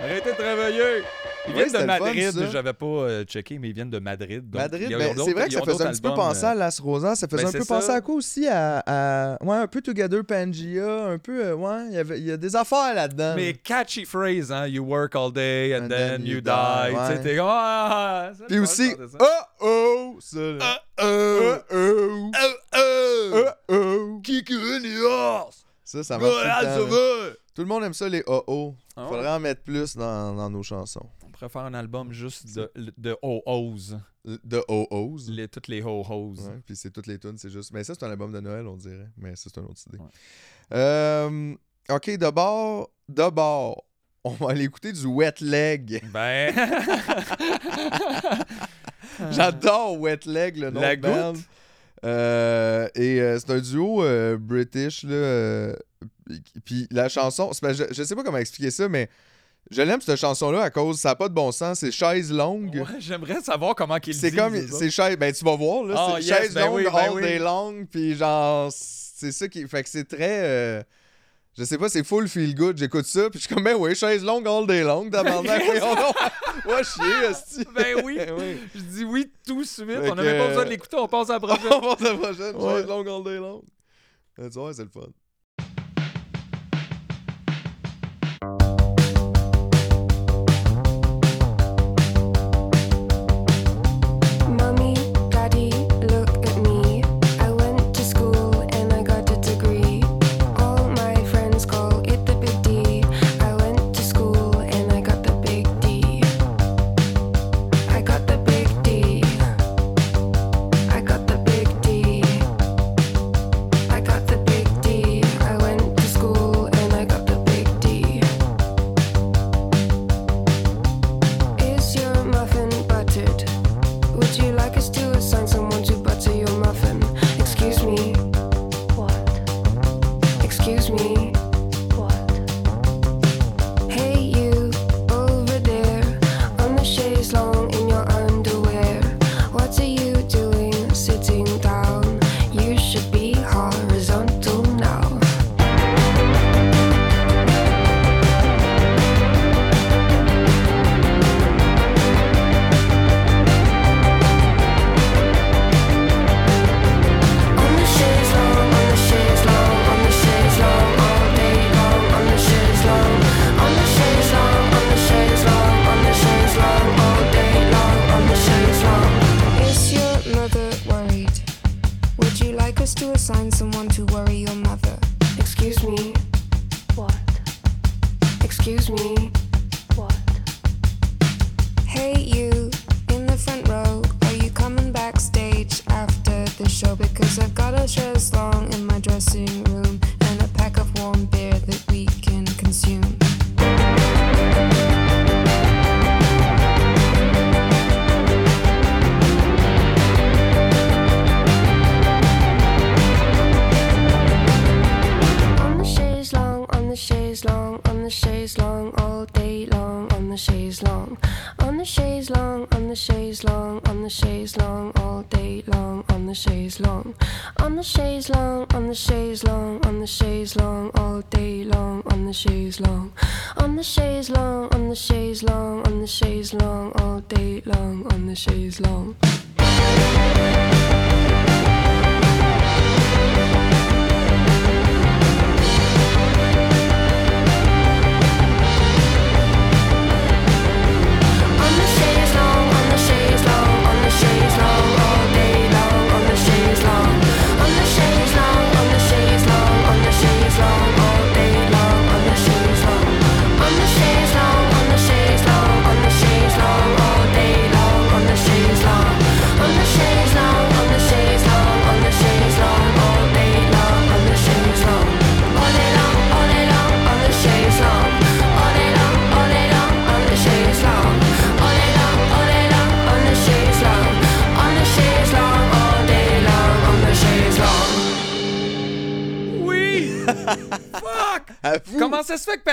[0.00, 1.02] Arrêtez de travailler!
[1.46, 4.48] Ils Oui, viennent de Madrid, j'avais pas euh, checké, mais ils viennent de Madrid.
[4.48, 6.78] donc Madrid, ben, c'est vrai que ça faisait un petit peu penser euh, à Las
[6.78, 7.16] Rosas.
[7.16, 10.22] Ça faisait ben, un peu penser à quoi aussi à, à- Ouais, un peu Together
[10.24, 11.08] Pangea.
[11.08, 11.44] Un peu.
[11.46, 13.34] euh, ouais, il y a des affaires là-dedans.
[13.34, 14.68] Mais catchy phrase, hein?
[14.68, 16.92] You work all day and, then, you, die.
[16.92, 17.38] Sais, ouais.
[17.42, 18.92] Ah, c'est le Puis aussi.
[19.18, 19.26] Oh
[19.60, 20.16] oh!
[20.20, 20.38] Ça.
[21.02, 22.30] Oh, Oh oh!
[23.34, 24.22] Oh oh!
[24.28, 25.61] In the horse!
[25.92, 27.30] Ça, ça marche tout le temps, là.
[27.54, 28.74] Tout le monde aime ça, les oh oh.
[28.96, 29.08] Ah ouais?
[29.10, 31.06] Faudrait en mettre plus dans, dans nos chansons.
[31.22, 33.98] On pourrait faire un album juste de, de ho-hos.
[34.24, 35.28] De oh ohs.
[35.28, 35.82] Les, toutes les.
[35.82, 36.02] Ouais,
[36.64, 37.72] puis c'est toutes les tunes, c'est juste.
[37.72, 39.10] Mais ça, c'est un album de Noël, on dirait.
[39.18, 39.98] Mais ça, c'est une autre idée.
[39.98, 40.08] Ouais.
[40.72, 41.54] Euh,
[41.90, 42.88] ok, d'abord,
[44.24, 46.02] on va aller écouter du Wet Leg.
[46.10, 46.54] Ben.
[49.30, 51.34] J'adore Wet Leg, le nom La de band.
[52.04, 55.74] Euh, et euh, c'est un duo euh, british, là.
[56.64, 59.08] puis la chanson, je, je sais pas comment expliquer ça, mais
[59.70, 62.74] je l'aime cette chanson-là à cause, ça n'a pas de bon sens, c'est chaise longue.
[62.74, 66.24] Ouais, J'aimerais savoir comment qu'ils C'est comme, c'est chaise, ben tu vas voir, là, c'est
[66.24, 67.22] yes, chaise ben longue oui, ben all oui.
[67.22, 70.84] day long, puis genre, c'est ça qui, fait que c'est très,
[71.58, 73.94] je sais pas, c'est full feel good, j'écoute ça, puis je suis comme, ben oui,
[73.94, 77.64] chaise longue all day long, tabarnak, oui, on va chier, esti.
[77.74, 78.18] Ben oui.
[78.38, 78.58] oui.
[78.74, 79.86] Je dis oui tout de suite.
[79.86, 81.66] Fait on n'a même pas besoin de l'écouter, on passe à la prochaine.
[81.72, 82.74] On passe à la prochaine, Ouais.
[82.76, 83.62] chaise longue all day long.
[84.38, 85.08] Euh, Tu vois, c'est le fun.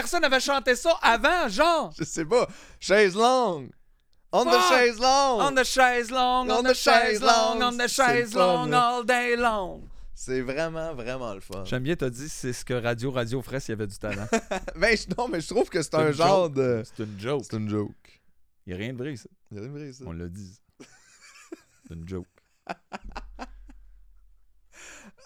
[0.01, 1.91] Personne n'avait chanté ça avant, genre?
[1.97, 2.47] Je sais pas.
[2.79, 3.69] Chaise longue.
[4.31, 4.69] On the Fuck!
[4.77, 5.41] chaise longue.
[5.41, 8.97] On the chaise long, on the chaise long, on the chaise fun, long, là.
[8.97, 9.81] all day long.
[10.13, 11.63] C'est vraiment, vraiment le fun.
[11.65, 14.27] J'aime bien, t'as dit c'est ce que Radio Radio ferait s'il y avait du talent.
[14.75, 16.53] Ben, je- non, mais je trouve que c'est un genre joke.
[16.55, 16.83] de.
[16.85, 17.45] C'est une joke.
[17.49, 18.21] C'est une joke.
[18.67, 19.29] Il a rien de vrai, ça.
[19.51, 20.03] Il y a une vraie, ça.
[20.05, 20.59] On l'a dit.
[21.87, 22.27] C'est une joke.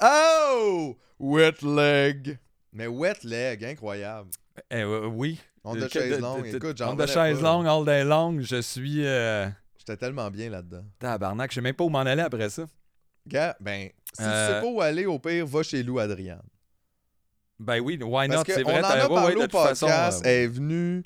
[0.01, 0.97] Oh!
[1.19, 2.37] Wet leg.
[2.73, 4.29] Mais wet leg, incroyable.
[4.69, 5.39] Eh, euh, oui.
[5.63, 6.45] On de Euh, chaise longue.
[6.45, 8.39] Écoute, j'en On de chaise longue, all day long.
[8.41, 9.05] Je suis.
[9.05, 9.47] Euh...
[9.77, 10.83] J'étais tellement bien là-dedans.
[10.99, 12.65] Tabarnak, je sais même pas où m'en aller après ça.
[13.27, 16.41] Gars, ben, si Euh, tu sais pas où aller, au pire, va chez Lou Adriane.
[17.59, 18.43] Ben oui, why not?
[18.45, 21.03] C'est vrai, en t'as- a parlé ouais, au façon, podcast, euh, elle est venue,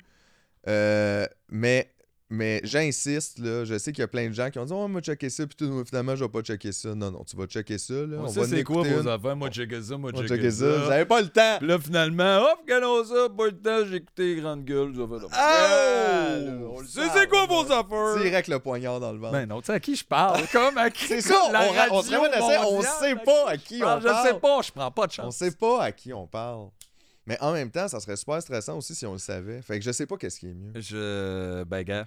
[0.66, 1.92] euh, mais,
[2.30, 4.86] mais j'insiste, là, je sais qu'il y a plein de gens qui ont dit «Oh,
[4.86, 7.46] moi, checker ça, puis tout, finalement, je vais pas checker ça.» Non, non, tu vas
[7.46, 8.16] checker ça, là.
[8.18, 9.08] On, On, sait c'est quoi vos une.
[9.08, 9.34] affaires?
[9.36, 10.78] Moi, checker ça, moi, On checker checker ça.
[10.80, 10.84] ça.
[10.88, 11.56] J'avais pas le temps.
[11.58, 14.94] Puis là, finalement, hop, regardons ça, pas le temps, j'ai écouté les grandes gueules.
[14.94, 16.58] Ça fait là.
[16.68, 16.74] Oh!
[16.76, 18.22] On le sait, c'est quoi on vos affaires?
[18.22, 19.32] Direct le poignard dans le ventre.
[19.32, 20.46] Ben non, tu sais à qui je parle?
[20.52, 21.06] Comme à qui?
[21.06, 22.18] C'est ça, La on, on se radio
[22.66, 24.02] on mondiale, sait pas à qui on parle.
[24.02, 25.36] Je sais pas, je prends pas de On chance.
[25.36, 26.68] sait pas à qui on parle.
[27.26, 29.60] Mais en même temps, ça serait super stressant aussi si on le savait.
[29.60, 30.72] Fait que je sais pas qu'est-ce qui est mieux.
[30.80, 31.62] Je.
[31.64, 32.06] Ben, gars.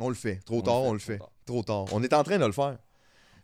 [0.00, 0.40] On le fait.
[0.44, 1.18] Trop On le tard, fait, on le fait.
[1.18, 1.30] tard.
[1.46, 1.84] Trop tard.
[1.92, 2.78] On est en train de le faire.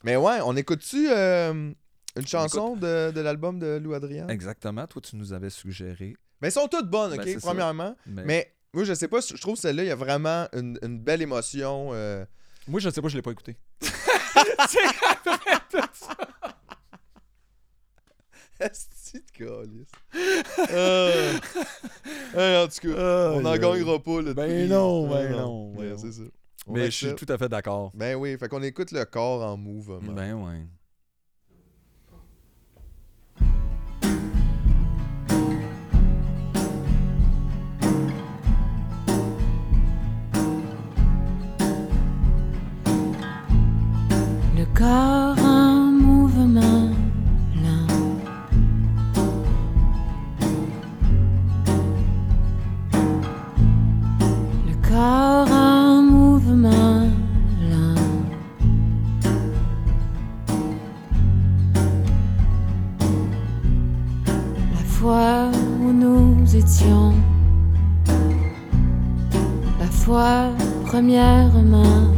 [0.05, 1.73] Mais ouais, on écoute-tu euh,
[2.17, 4.29] une chanson de, de l'album de Lou Adrien?
[4.29, 6.17] Exactement, toi, tu nous avais suggéré.
[6.41, 7.49] Mais elles sont toutes bonnes, Ben, OK, c'est ça.
[7.49, 7.97] premièrement.
[8.07, 8.25] Mais...
[8.25, 11.23] Mais moi, je sais pas, je trouve celle-là, il y a vraiment une, une belle
[11.23, 11.91] émotion.
[11.93, 12.25] euh,
[12.69, 13.57] Moi, je sais pas, je l'ai pas écouté.
[19.39, 19.87] De.
[20.71, 21.33] Euh,
[22.37, 24.17] hey, en tout cas, on n'en gagnera pas.
[24.21, 24.69] Là, de Ben prix.
[24.69, 25.97] non, ben non, ben Ouais, non.
[25.99, 26.23] c'est ça.
[26.69, 27.91] Mais je suis tout à fait d'accord.
[27.95, 30.13] Ben oui, fait qu'on écoute le corps en mouvement.
[30.13, 30.67] Ben ouais.
[44.57, 45.38] Le corps
[69.81, 70.51] la fois
[70.85, 72.13] premièrement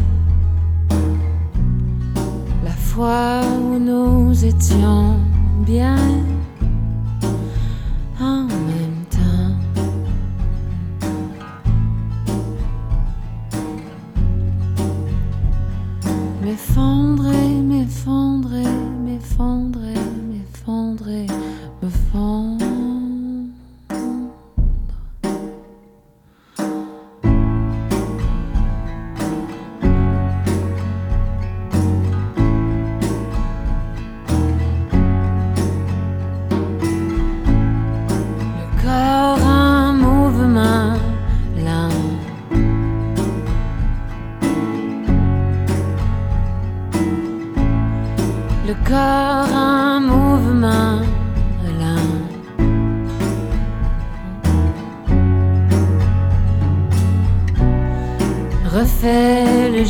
[2.64, 5.16] la fois où nous étions
[5.64, 5.96] bien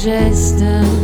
[0.01, 1.00] gestes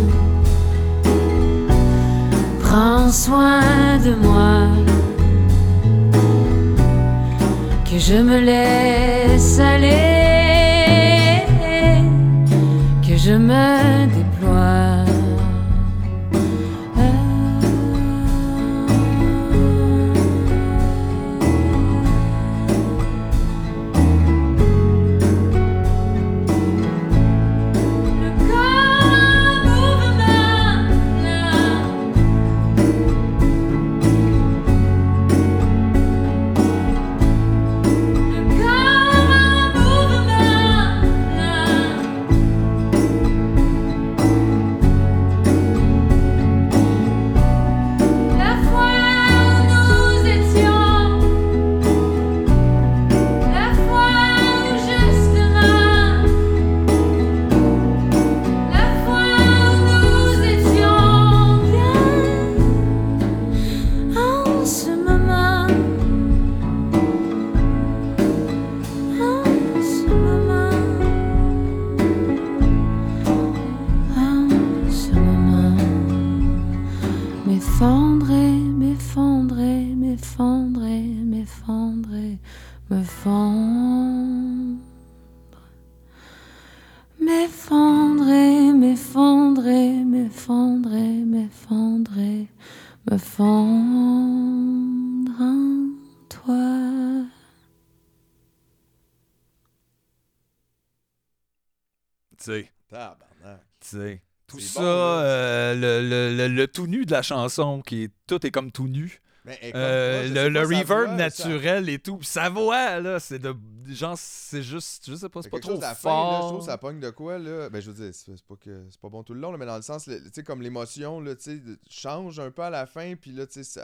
[103.87, 104.23] sais.
[104.47, 108.11] Tout ça, bon, euh, le, le- le- le tout nu de la chanson, qui est
[108.29, 109.21] tout est comme tout nu.
[109.45, 112.19] Mais, comme- Euh, moi, le reverb voix, naturel et tout.
[112.23, 113.55] Sa voix, là, c'est de.
[113.89, 115.05] Genre, c'est juste.
[115.09, 116.53] Je sais pas, ça- c'est pas trop fin, là, je fort.
[116.55, 117.69] trouve ça pogne de quoi, là.
[117.71, 119.67] Ben, je veux dire, c'est pas que c'est pas bon tout le long, là, mais
[119.67, 122.87] dans le sens, tu sais, comme l'émotion, là, tu sais, change un peu à la
[122.87, 123.81] fin, puis là, tu sais,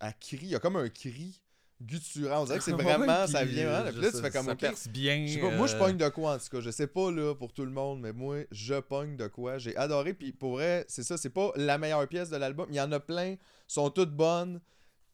[0.00, 1.40] elle crie, il y a comme un cri
[1.80, 2.42] gutturant.
[2.42, 3.86] On dirait que c'est vraiment, ça vient, hein.
[3.86, 5.26] euh, Puis là, tu fais comme, ça ok, perce bien.
[5.26, 6.60] Je sais pas, moi, je euh, pogne de quoi, en tout cas.
[6.60, 9.58] Je sais pas, là, pour tout le monde, mais moi, je pogne de quoi.
[9.58, 12.66] J'ai adoré, puis pour vrai, c'est ça, c'est pas la meilleure pièce de l'album.
[12.70, 14.60] Il y en a plein, sont toutes bonnes,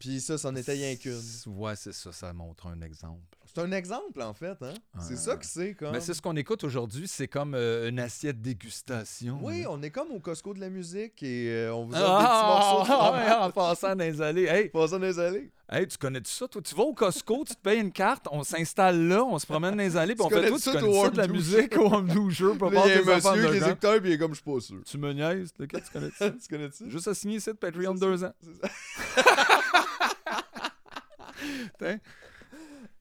[0.03, 1.21] puis ça, c'en était rien qu'une.
[1.47, 3.21] Ouais, c'est ça, ça montre un exemple.
[3.55, 4.73] C'est un exemple, en fait, hein.
[4.99, 5.93] C'est ça que c'est, comme...
[5.93, 9.39] Mais c'est ce qu'on écoute aujourd'hui, c'est comme euh, une assiette dégustation.
[9.43, 12.19] Oui, on est comme au Costco de la musique, et euh, on vous offre Ah,
[12.19, 13.49] des petits morceaux de ouais, fromage.
[13.49, 14.45] en passant dans les allées.
[14.47, 15.51] Hey, Passant dans les allées.
[15.71, 16.49] hey, tu connais tout ça?
[16.49, 19.45] Toi, tu vas au Costco, tu te payes une carte, on s'installe là, on se
[19.47, 20.59] promène dans les allées, puis on fait tout.
[20.59, 22.93] ça, Tu connais ça de la musique au Home Doucher, pas Là, voir il y
[22.95, 23.67] a un monsieur qui les dedans.
[23.69, 24.77] écouteurs, puis il est comme, je suis pas sûr.
[24.87, 26.31] Tu me niaises, tu connais ça?
[26.41, 26.85] tu connais ça?
[26.89, 28.33] Juste à signer ici de Patreon deux ans.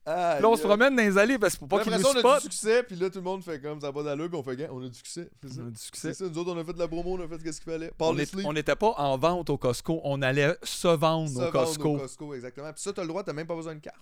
[0.04, 2.08] Ah, Là, on se promène dans les allées parce que pour pas qu'ils nous ça,
[2.08, 2.42] on a du spotent.
[2.42, 4.68] succès, puis là, tout le monde fait comme ça pas d'allure, puis on fait, Gars,
[4.72, 5.30] on a du succès.
[5.44, 5.60] C'est.
[5.60, 6.14] On a du C'est succès.
[6.14, 7.90] ça, nous autres, on a fait de la promo, on a fait ce qu'il fallait.
[7.92, 11.36] On Paul est- on n'était pas en vente au Costco, on allait se vendre Se
[11.36, 11.88] au vendre Costco.
[11.94, 12.72] au Costco, exactement.
[12.72, 13.96] Puis ça, t'as le droit, t'as même pas besoin de carte.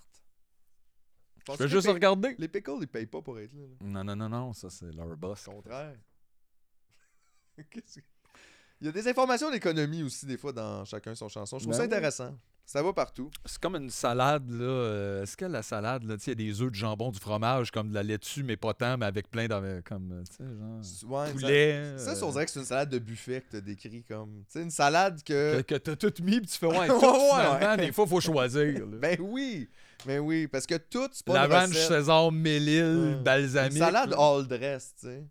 [1.49, 2.35] Je veux juste regarder.
[2.39, 3.61] les pickles, ils payent pas pour être là.
[3.61, 3.87] là.
[3.87, 5.47] Non, non, non, non, ça c'est leur boss.
[5.49, 5.97] Au contraire.
[7.69, 8.05] Qu'est-ce que-
[8.81, 11.59] Il y a des informations d'économie aussi, des fois, dans chacun son chanson.
[11.59, 11.93] Je trouve Ben ça oui.
[11.93, 12.35] intéressant.
[12.65, 13.29] Ça va partout.
[13.45, 14.63] C'est comme une salade, là.
[14.63, 17.11] euh, Est-ce que la salade, là, tu sais, il y a des œufs, du jambon,
[17.11, 19.81] du fromage, comme de la laitue, mais pas tant, mais avec plein de.
[19.85, 21.11] Comme, euh, tu sais, genre.
[21.11, 21.97] Ouais, ça- poulet.
[21.97, 24.43] Ça, ça, euh, on dirait que c'est une salade de buffet que t'as décrit comme.
[24.45, 25.61] Tu sais, une salade que.
[25.61, 28.07] que, que t'as tout mis, puis tu fais, ouais, Ouais, tout, ouais, finalement, des fois,
[28.07, 28.79] faut choisir.
[28.87, 28.97] là.
[28.99, 29.69] Ben oui!
[30.05, 31.87] Ben oui, parce que tout, c'est pas la une ranch recette.
[31.87, 33.23] César, Mélile, Ouais.
[33.23, 33.73] balsamique.
[33.73, 35.23] Une salade all dress, tu sais.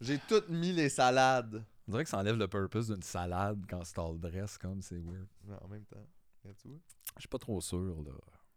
[0.00, 1.64] J'ai tout mis les salades.
[1.88, 4.98] On dirait que ça enlève le purpose d'une salade quand c'est all dress, comme c'est
[4.98, 5.26] weird.
[5.46, 6.06] Non, en même temps.
[6.44, 8.12] Je suis pas trop sûr, là.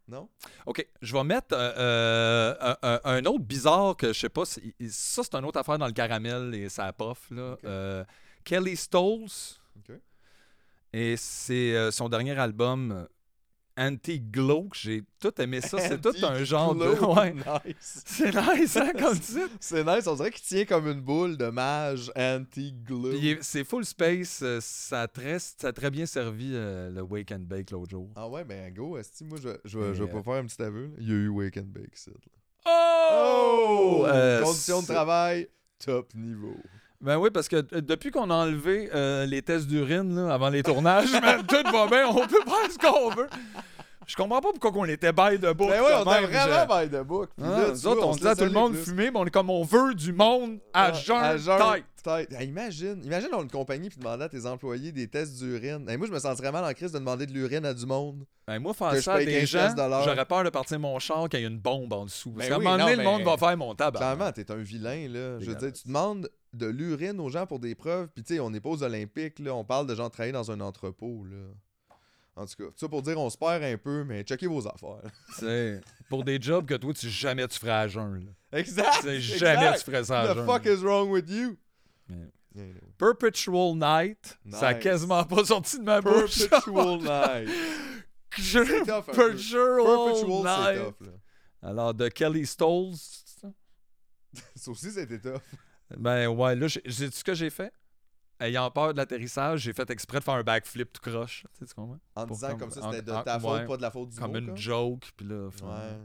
[0.08, 0.30] Non?
[0.68, 2.54] OK, je vais mettre euh,
[2.84, 4.46] euh, un, autre bizarre que je sais pas.
[4.46, 7.32] si- ça, c'est une autre affaire dans le caramel et ça puff.
[7.32, 7.58] Là.
[7.64, 8.06] Euh,
[8.44, 9.58] Kelly Stolls.
[9.78, 9.96] OK.
[10.94, 13.06] Et c'est euh, son dernier album, euh,
[13.78, 14.70] Anti-Glow.
[14.70, 15.78] que J'ai tout aimé ça.
[15.80, 16.86] C'est tout un genre de.
[16.88, 17.16] Anti-glow.
[17.16, 17.34] Ouais.
[17.34, 18.04] Nice.
[18.06, 19.50] C'est nice, hein, comme titre.
[19.60, 22.12] C'est nice, on dirait qu'il tient comme une boule de mage
[23.32, 24.40] est- C'est full space.
[24.44, 27.90] euh, Ça a très, ça a très bien servi euh, le Wake and Bake l'autre
[27.92, 28.10] jour.
[28.16, 30.46] Ah ouais, ben go, esti, moi je, je, vais- je vais pas euh, faire un
[30.46, 30.86] petit aveu.
[30.88, 30.94] là.
[31.00, 32.12] Il y a eu Wake and Bake, ça.
[32.12, 32.18] là.
[32.68, 34.04] Oh!
[34.08, 35.48] Euh, Conditions de c'est- travail,
[35.84, 36.56] top niveau.
[37.06, 40.50] Ben oui, parce que euh, depuis qu'on a enlevé euh, les tests d'urine là, avant
[40.50, 43.28] les tournages, man, tout va bien, on peut faire ce qu'on veut.
[44.08, 45.70] Je comprends pas pourquoi on était by de book.
[45.70, 47.30] Ben ouais, on de même, vraiment by the book.
[47.38, 49.26] Puis Ah, là, nous autres, on, se disait à tout le monde fumer, mais on
[49.26, 51.38] est comme on veut du monde à jeun
[52.04, 52.36] tête.
[52.42, 55.88] imagine, imagine dans une compagnie puis demander à tes employés des tests d'urine.
[55.90, 58.26] Hey, moi, je me sentirais mal en crise de demander de l'urine à du monde.
[58.48, 61.22] Ben, moi, faire ça à des 15 gens, de j'aurais peur de partir mon char
[61.24, 62.32] quand il y a une bombe en dessous.
[62.32, 63.98] Parce Ben qu'à un oui, moment donné, le monde va faire mon tabac.
[63.98, 65.40] Clairement, t'es un vilain, là.
[65.40, 68.08] Je veux dire, tu demandes de l'urine aux gens pour des preuves.
[68.14, 69.54] Puis, tu sais, on n'est pas aux Olympiques, là.
[69.56, 71.38] On parle de gens travailler dans un entrepôt, là.
[72.38, 75.10] En tout cas, ça pour dire, on se perd un peu, mais checkez vos affaires.
[75.40, 75.80] Sais,
[76.10, 78.26] pour des jobs que toi, tu jamais tu ferais à jeun.
[78.52, 78.60] là.
[78.60, 79.04] exact!
[79.04, 79.80] Sais, jamais exact.
[79.80, 80.46] tu ferais ça à The jeun.
[80.46, 81.56] fuck is wrong with you?
[82.10, 82.66] Yeah.
[82.98, 86.48] Perpetual Night, ça a quasiment pas sorti de ma bouche.
[86.50, 87.50] Perpetual night.
[88.38, 88.66] C'est.
[88.86, 90.78] Perpetual, Perpetual, Night.
[90.78, 91.12] c'est tough, là.
[91.70, 92.96] Alors, de Kelly Stolls.
[92.96, 93.48] c'est ça?
[94.56, 95.42] Ça aussi, c'était tough.
[95.98, 97.72] Ben ouais, là, j'ai j'ai- ce que j'ai fait.
[98.40, 101.44] Ayant peur de l'atterrissage, j'ai fait exprès de faire un backflip tout croche.
[101.54, 102.00] Tu sais, tu comprends?
[102.16, 103.92] En Pour disant comme- comme ça, c'était de en- ta faute, ouais, pas de la
[103.92, 104.56] faute du Comme mot, une quoi.
[104.56, 105.46] joke, puis là...
[105.48, 105.98] Ouais.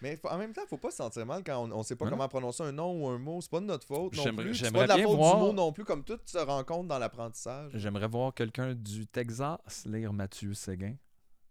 [0.00, 2.26] Mais en même temps, faut pas se sentir mal quand on, on sait pas comment
[2.26, 3.40] prononcer un nom ou un mot.
[3.40, 4.56] C'est pas de notre faute non J'aimerais- plus.
[4.56, 6.98] C'est pas de la faute voir- du mot non plus, comme tout se rencontre dans
[6.98, 7.70] l'apprentissage.
[7.76, 10.96] J'aimerais voir quelqu'un du Texas lire Mathieu Séguin.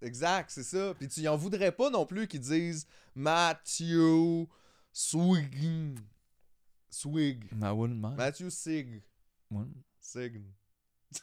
[0.01, 0.93] Exact, c'est ça.
[0.99, 2.85] Puis tu y en voudrais pas non plus qu'ils disent
[3.15, 4.45] Matthew
[4.91, 5.99] Swig.
[6.91, 7.45] Swig.
[7.63, 8.17] I wouldn't mind.
[8.17, 9.01] Matthew Sig.
[9.49, 9.65] Ouais.
[9.99, 10.53] Sign.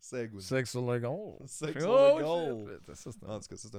[0.00, 0.30] Seg.
[0.34, 0.42] oui.
[0.42, 1.38] Sex illegal.
[1.46, 2.66] Sex Oh, illegal.
[2.86, 2.96] shit.
[2.96, 3.76] Ça, c'est- En tout cas, ça, c'est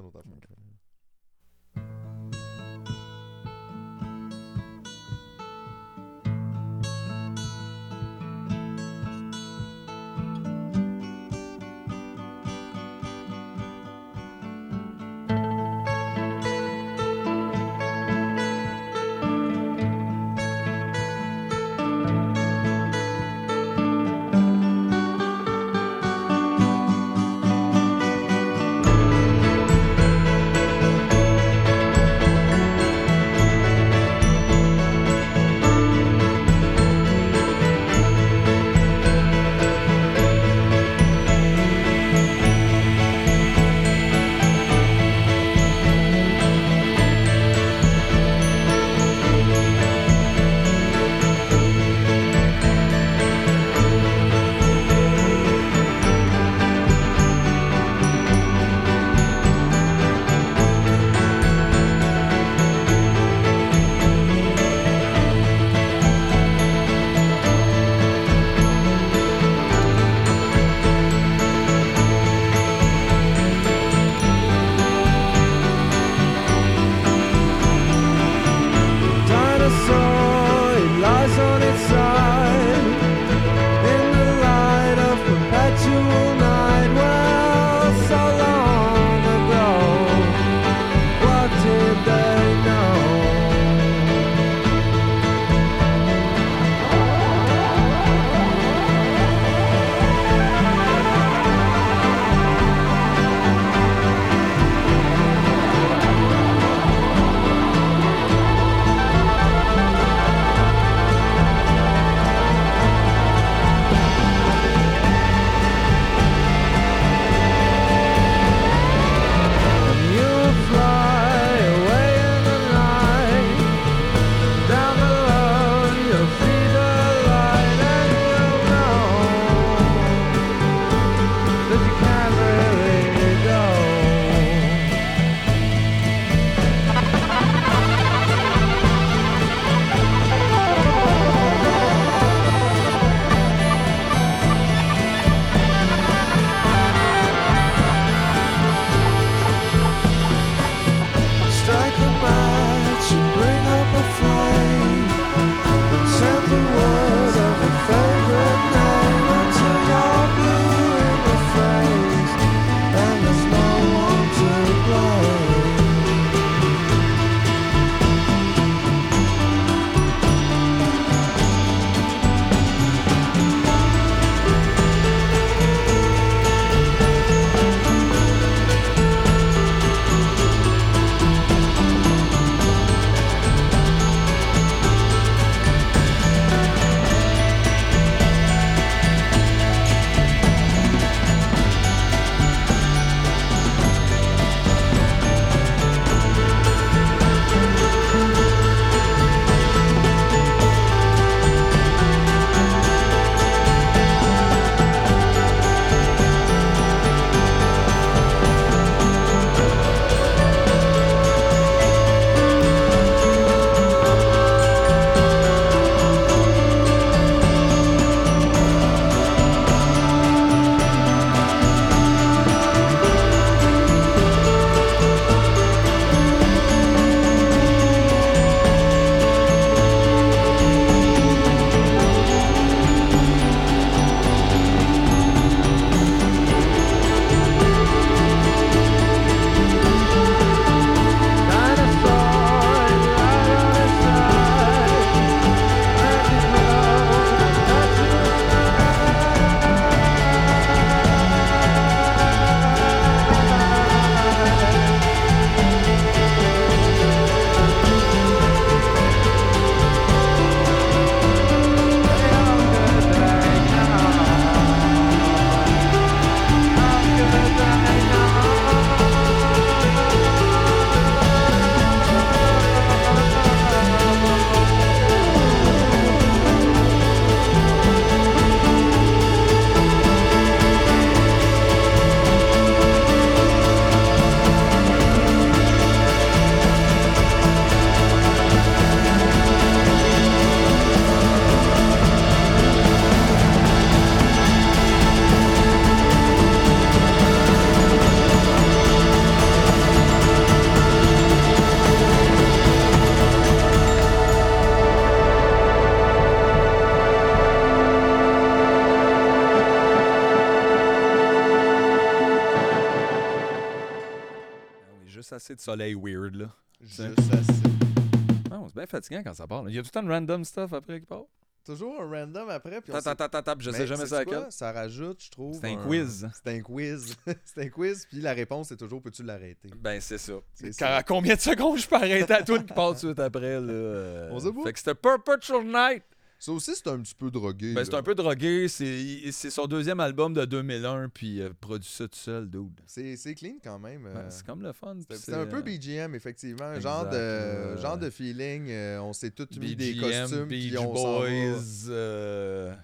[315.53, 316.47] assez de soleil weird, là.
[316.81, 318.49] Juste assez.
[318.49, 319.63] Non, c'est bien fatigant quand ça part.
[319.63, 319.69] là.
[319.69, 321.25] Il y a tout le temps de random stuff après qui part?
[321.65, 322.81] Toujours un random après.
[322.81, 324.47] Puis Tap, tap, tap, je Mais sais jamais ça à quel.
[324.49, 325.57] Ça rajoute, je trouve.
[325.61, 326.27] C'est un quiz.
[326.33, 327.15] C'est un quiz.
[327.45, 329.69] c'est un quiz, puis la réponse, c'est toujours peux-tu l'arrêter?
[329.77, 330.33] Ben, c'est ça.
[330.71, 330.97] Ça.
[330.97, 333.61] À combien de secondes je peux arrêter à tout qui part tout de suite après,
[333.61, 334.29] là?
[334.31, 334.63] On pas.
[334.63, 336.03] Fait que c'était Perpetual Night.
[336.43, 337.73] Ça aussi, c'est un petit peu drogué.
[337.73, 338.67] Ben, c'est un peu drogué.
[338.67, 342.81] C'est son deuxième album de 2001, puis il a produit ça tout seul, dude.
[342.85, 344.05] C'est clean quand même.
[344.07, 344.97] euh, Ouais, c'est comme le fun.
[345.09, 346.65] c'est- un peu euh, BGM, effectivement.
[346.65, 348.69] Un genre de, genre de feeling.
[348.71, 350.91] euh, on s'est tous mis des costumes, Beach puis on.
[350.91, 351.87] Boys.
[351.87, 352.75] euh,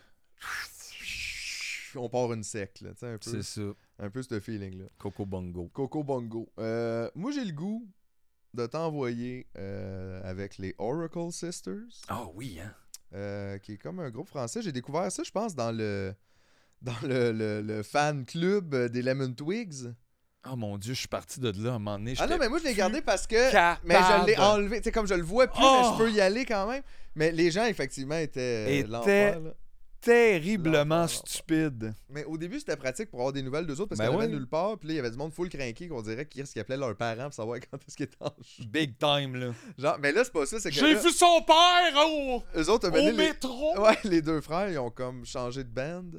[1.96, 2.92] On part une sec, là.
[3.20, 3.62] c'est ça.
[4.00, 4.86] un peu ce feeling-là.
[4.98, 5.70] Coco Bongo.
[5.74, 6.50] Coco Bongo.
[6.60, 7.86] Euh, moi, j'ai le goût
[8.54, 11.82] de t'envoyer euh, avec les Oracle Sisters.
[12.08, 12.74] Ah oui, hein?
[13.14, 14.62] Euh, qui est comme un groupe français.
[14.62, 16.14] J'ai découvert ça, je pense, dans le
[16.82, 19.92] dans le, le- le fan club euh, des Lemon Twigs.
[20.50, 22.14] Oh mon dieu, je suis parti de là à un moment donné.
[22.18, 23.52] Ah non, mais moi, je l'ai gardé parce que.
[23.52, 23.82] capable.
[23.84, 24.78] Mais je l'ai enlevé.
[24.78, 25.92] Tu sais, comme je le vois plus, mais Oh!
[25.98, 26.82] je peux y aller quand même.
[27.16, 28.80] Mais les gens, effectivement, étaient.
[28.80, 29.36] Étaient-
[30.02, 31.94] terriblement stupide.
[32.10, 34.28] Mais au début, c'était pratique pour avoir des nouvelles d'eux autres parce Ben qu'ils ouais.
[34.28, 34.78] nulle part.
[34.78, 36.96] Puis là, il y avait du monde full cranky qu'on dirait qu'ils qui appelaient leurs
[36.96, 38.66] parents pour savoir quand est-ce qu'ils étaient en jeu.
[38.66, 39.54] Big time, là.
[39.78, 40.60] Genre, mais là, c'est pas ça.
[40.60, 40.76] C'est que.
[40.76, 43.14] J'ai vu son père au, Eux autres, au les...
[43.14, 43.80] métro.
[43.82, 46.10] Ouais, les deux frères, ils ont comme changé de band.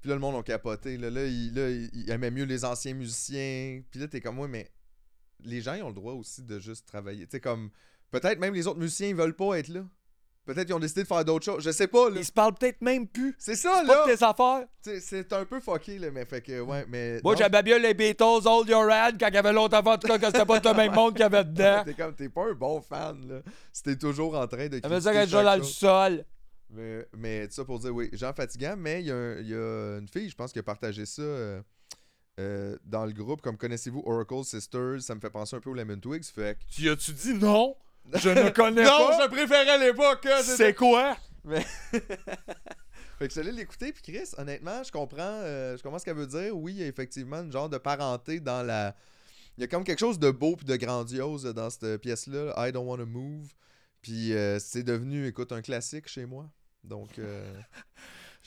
[0.00, 0.96] Puis là, le monde a capoté.
[0.96, 3.82] Là, là, ils, là, ils- aimaient mieux les anciens musiciens.
[3.90, 4.70] Puis là, t'es comme moi, mais
[5.44, 7.26] les gens, ils ont le droit aussi de juste travailler.
[7.26, 7.70] Tu sais, comme.
[8.10, 9.84] Peut-être même les autres musiciens, ils veulent pas être là.
[10.46, 11.62] Peut-être qu'ils ont décidé de faire d'autres choses.
[11.62, 12.16] Je sais pas, là.
[12.20, 13.34] Ils se parlent peut-être même plus.
[13.36, 14.06] C'est ça, pas là.
[14.06, 14.66] de tes affaires.
[15.00, 16.10] C'est un peu fucké, là.
[16.12, 17.20] Mais fait que, ouais, mais.
[17.24, 20.06] Moi, j'aimais bien les Beatles, Hold Your Hand, quand il y avait l'autre avant, tout
[20.06, 21.82] cas, que c'était pas le même monde qu'il y avait dedans.
[21.84, 23.40] T'es comme, t'es pas un bon fan, là.
[23.84, 24.80] T'es toujours en train de.
[24.80, 26.24] Ça veut dire joue dans le sol.
[26.70, 29.08] Mais, mais ça pour dire, oui, Jean Fatigant, mais il y,
[29.50, 31.60] y a une fille, je pense, qui a partagé ça euh,
[32.40, 33.40] euh, dans le groupe.
[33.40, 35.00] Comme connaissez-vous Oracle Sisters?
[35.00, 36.24] Ça me fait penser un peu aux Lemon Twigs.
[36.24, 37.76] Fait que- Tu as-tu dit non?
[38.14, 39.22] Je ne connais Non, pas.
[39.24, 40.26] je préférais l'époque.
[40.26, 41.16] hein, c'est C'est quoi?
[43.18, 46.26] Fait que j'allais l'écouter, puis Chris, honnêtement, je comprends, euh, je comprends ce qu'elle veut
[46.26, 46.54] dire.
[46.56, 48.94] Oui, il y a effectivement une genre de parenté dans la.
[49.56, 52.72] Il y a comme quelque chose de beau puis de grandiose dans cette pièce-là, I
[52.72, 53.48] Don't Wanna Move.
[54.02, 56.46] Puis euh, c'est devenu, écoute, un classique chez moi.
[56.84, 57.18] Donc.
[57.18, 57.54] euh,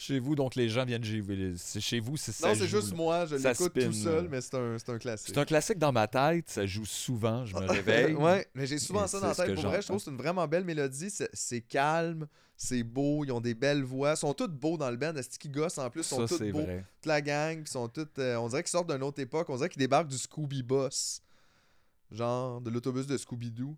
[0.01, 1.53] Chez vous, donc les gens viennent jouer.
[1.57, 2.47] C'est chez vous, c'est ça.
[2.47, 2.95] non, c'est juste là.
[2.95, 5.27] moi, je l'écoute tout seul, mais c'est un, un classique.
[5.27, 8.13] C'est un classique dans ma tête, ça joue souvent, je me réveille.
[8.13, 9.53] ouais, mais j'ai souvent ça dans la tête.
[9.55, 11.09] Pour vrai, je trouve que c'est une vraiment belle mélodie.
[11.33, 14.11] C'est, calme, c'est beau, ils ont des belles voix.
[14.13, 15.13] Ils sont tous beaux dans le band.
[15.17, 15.99] Est-ce qu'ils gossent en plus?
[15.99, 16.61] Ils sont Ça, tous beaux.
[16.61, 16.85] vrai.
[17.01, 18.07] Toute la gang, ils sont tous.
[18.19, 19.49] euh, on dirait qu'ils sortent d'une autre époque.
[19.49, 21.21] On dirait qu'ils débarquent du Scooby Boss.
[22.09, 23.75] Genre, de l'autobus de Scooby-Doo.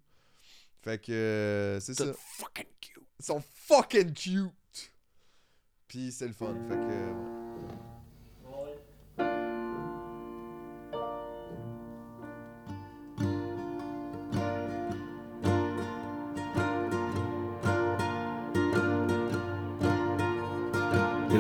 [0.83, 2.05] Fait que euh, c'est ça.
[2.37, 3.03] Fucking cute.
[3.19, 4.51] Ils sont fucking cute.
[5.91, 6.55] Puis c'est le fun.
[6.69, 6.79] Fait que.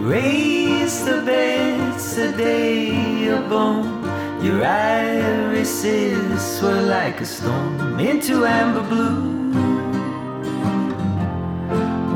[0.05, 4.03] Raise the beds a day bone.
[4.43, 9.53] Your irises swirl like a storm into amber blue.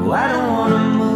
[0.03, 1.14] Oh, I don't wanna move.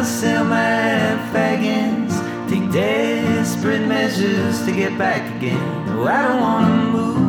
[0.00, 2.16] I'll sell my faggots,
[2.48, 5.60] take desperate measures to get back again.
[5.90, 7.20] Oh, I don't wanna move.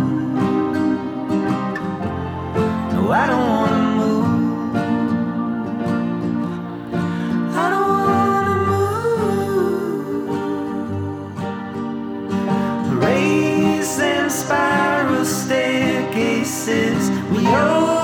[2.93, 4.26] No, I don't wanna move.
[7.57, 8.55] I don't wanna
[12.88, 13.03] move.
[13.03, 17.11] Raise them spiral staircases.
[17.34, 18.01] We all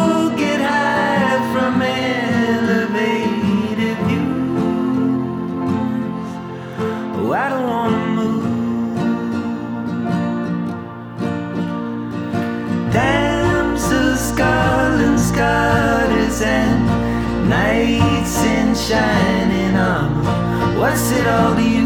[18.87, 20.79] shining armor.
[20.79, 21.76] What's it all to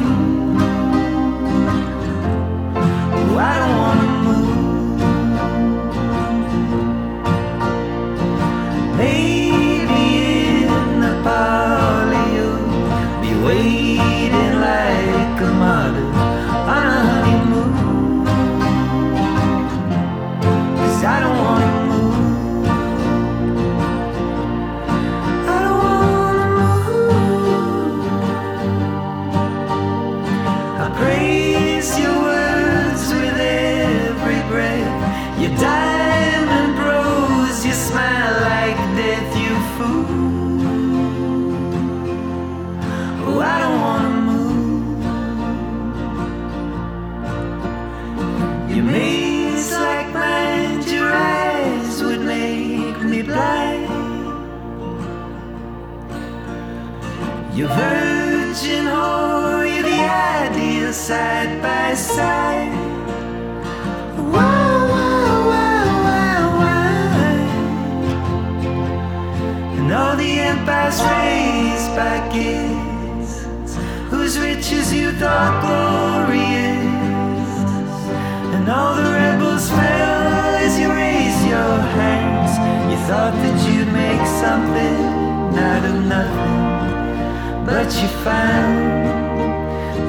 [83.92, 88.78] make something out of nothing, but you found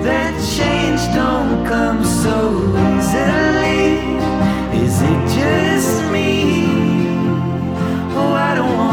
[0.05, 2.37] that change don't come so
[2.89, 4.03] easily.
[4.85, 6.31] Is it just me?
[8.15, 8.92] Oh, I don't wanna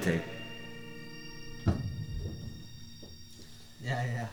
[0.00, 0.22] Take.
[3.82, 4.26] Yeah, yeah.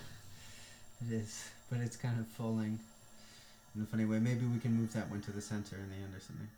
[1.06, 1.44] It is.
[1.70, 2.80] But it's kind of falling
[3.76, 4.20] in a funny way.
[4.20, 6.50] Maybe we can move that one to the center in the end or something.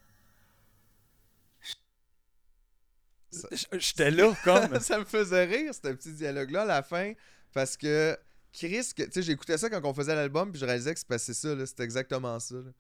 [3.79, 4.79] J'étais là, comme.
[4.81, 7.13] ça me faisait rire, ce petit dialogue-là à la fin,
[7.53, 8.17] parce que
[8.51, 11.07] Chris, que- tu sais, j'écoutais ça quand on faisait l'album, puis je réalisais que c'est
[11.07, 12.55] passé ça, là, c'était exactement ça.
[12.55, 12.71] là.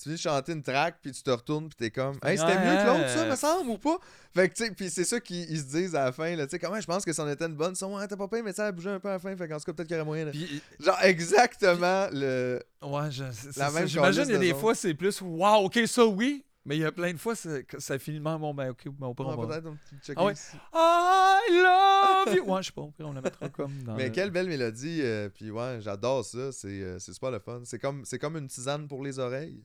[0.00, 2.58] Tu de chanter une track, puis tu te retournes, puis t'es comme, hey, c'était Ouais,
[2.58, 3.98] mieux que l'autre, ça, me semble, ou pas?
[4.34, 6.46] Fait que, tu sais, puis c'est ça qu'ils ils se disent à la fin, là,
[6.46, 8.42] tu sais, comment je pense que c'en était une bonne, son, ouais, t'as pas payé,
[8.42, 9.96] mais ça a bougé un peu à la fin, fait qu'en tout cas, peut-être qu'il
[9.96, 10.26] y aurait moyen.
[10.26, 12.60] de- Puis, Genre, exactement le.
[12.82, 15.80] ouais, je- La même J'imagine, il y a de des fois, c'est plus, waouh, ok,
[15.86, 16.44] ça oui.
[16.64, 18.84] Mais il y a plein de fois, c'est- que ça finit mal, bon, ben, ok,
[18.86, 19.46] ben, on va.
[19.48, 20.34] peut-être un petit Ah ouais.
[20.72, 22.44] I love you.
[22.52, 23.94] Ouais, je sais pas, on la mettra comme dans.
[23.96, 27.40] Mais le- quelle belle mélodie, euh, puis ouais, j'adore ça, c'est euh, c'est super le
[27.40, 27.62] fun.
[27.64, 29.64] C'est comme, c'est comme une tisane pour les oreilles.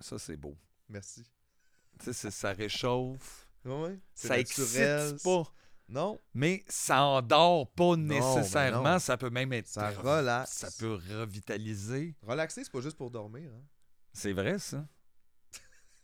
[0.00, 0.56] Ça, c'est beau.
[0.88, 1.24] Merci.
[2.02, 3.48] Tu sais, ça réchauffe.
[4.14, 5.42] C'est Ça naturel, excite pas.
[5.90, 8.92] Non, Mais ça endort pas ben nécessairement.
[8.92, 8.98] non.
[8.98, 9.66] Ça peut même être.
[9.66, 10.50] ça relaxe.
[10.52, 12.14] Ça peut revitaliser.
[12.22, 13.50] Relaxer, c'est pas juste pour dormir.
[13.54, 13.62] hein.
[14.12, 14.86] C'est vrai, ça.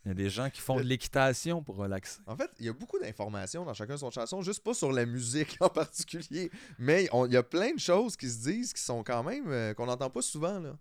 [0.05, 2.21] Il y a des gens qui font de l'équitation pour relaxer.
[2.27, 5.07] En fait, il y a beaucoup d'informations dans chacun son chanson, juste pas sur la
[5.07, 6.51] musique en particulier.
[6.79, 9.51] Mais on- il y a plein de choses qui se disent qui sont quand même.
[9.51, 10.77] euh, qu'on n'entend pas souvent, là.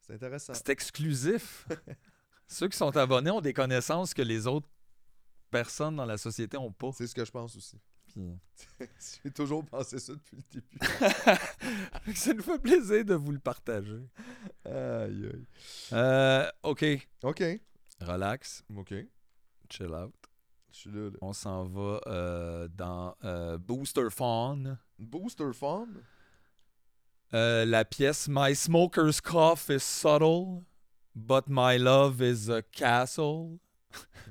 [0.00, 0.52] C'est intéressant.
[0.54, 1.66] C'est exclusif.
[2.52, 4.68] Ceux qui sont abonnés ont des connaissances que les autres
[5.50, 6.90] personnes dans la société ont pas.
[6.92, 7.78] C'est ce que je pense aussi.
[8.06, 8.38] Puis-
[9.24, 12.14] J'ai toujours pensé ça depuis le début.
[12.16, 14.06] Ça nous fait plaisir de vous le partager.
[14.66, 15.46] Aïe, aïe.
[15.92, 16.84] Euh, OK.
[17.22, 17.42] Ok.
[18.00, 18.64] Relax.
[18.76, 18.94] Ok.
[19.70, 20.14] Chill out.
[20.72, 21.16] Je suis là, là.
[21.22, 24.78] On s'en va euh, dans euh, Booster Fawn.
[24.98, 25.50] Booster.
[27.34, 30.64] Euh, la pièce My smoker's cough is subtle,
[31.14, 33.58] but my love is a castle.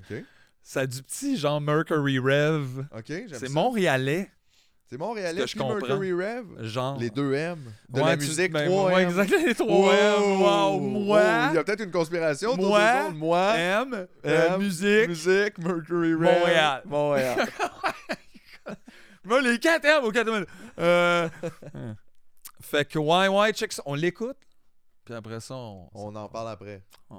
[0.10, 0.24] Ok.
[0.64, 2.86] Ça a du petit genre Mercury Rev.
[2.96, 4.32] Ok, j'aime C'est montréalais,
[4.90, 5.60] C'est Montréalais, puis.
[5.60, 6.46] Mercury Rev?
[6.66, 6.98] genre.
[6.98, 7.60] Les deux M.
[7.90, 9.10] De Ouais, la tu- musique, ben, 3 ouais, M.
[9.10, 10.22] exactement, les 3 M.
[10.40, 11.22] Wow, Oh, moi,
[11.52, 12.52] Il y a peut-être une conspiration.
[12.52, 13.10] autour de Moi.
[13.12, 13.58] Moi.
[13.58, 15.10] M, euh, M, musique.
[15.10, 16.22] Musique, Mercury Rev.
[16.24, 16.82] Montréal.
[16.86, 17.48] Montréal.
[19.24, 20.46] Moi, les 4 M au 4 M.
[20.80, 21.30] Euh,
[22.62, 23.84] fait que, ouais, ouais, check ça.
[23.86, 24.38] On l'écoute.
[25.12, 25.90] Puis après ça, on.
[25.94, 26.82] On en parle après.
[27.10, 27.18] Ouais.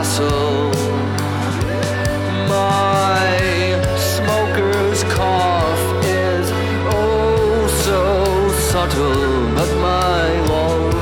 [0.00, 0.70] Castle.
[2.48, 3.36] My
[4.16, 6.46] smoker's cough is
[6.88, 10.94] oh so subtle, but my love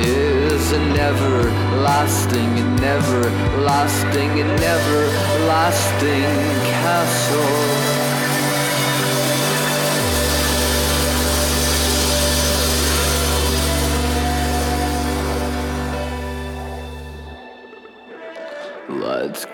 [0.00, 1.42] is a never
[1.88, 3.20] lasting, never
[3.68, 5.00] lasting, never
[5.52, 6.32] lasting
[6.72, 7.87] castle.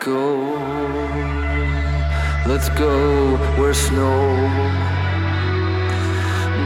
[0.05, 0.36] Go,
[2.47, 4.36] let's go where snow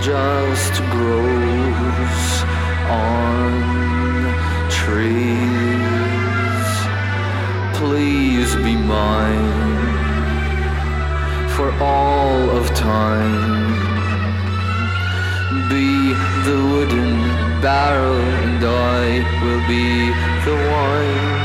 [0.03, 2.25] just grows
[2.91, 3.53] on
[4.69, 5.39] trees.
[7.79, 9.79] Please be mine
[11.55, 13.79] for all of time.
[15.69, 16.13] Be
[16.45, 17.21] the wooden
[17.63, 20.11] barrel, and I will be
[20.45, 21.38] the wine.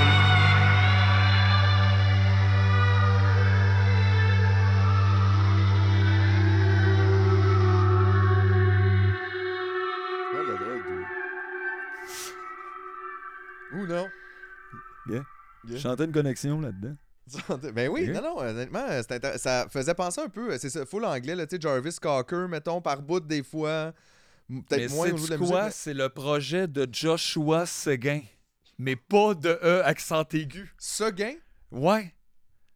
[15.84, 16.96] Chanter une connexion là-dedans.
[17.74, 21.36] Ben oui, non, non, honnêtement, intér- ça faisait penser un peu, c'est ça, full anglais,
[21.36, 23.94] là, tu sais, Jarvis Cocker, mettons, par bout des fois,
[24.50, 25.56] peut-être moins au niveau de la musique.
[25.56, 28.20] mais- C'est le projet de Joshua Seguin.
[28.78, 30.74] Mais pas de E accent aigu.
[30.78, 31.34] Seguin?
[31.72, 32.14] Ouais.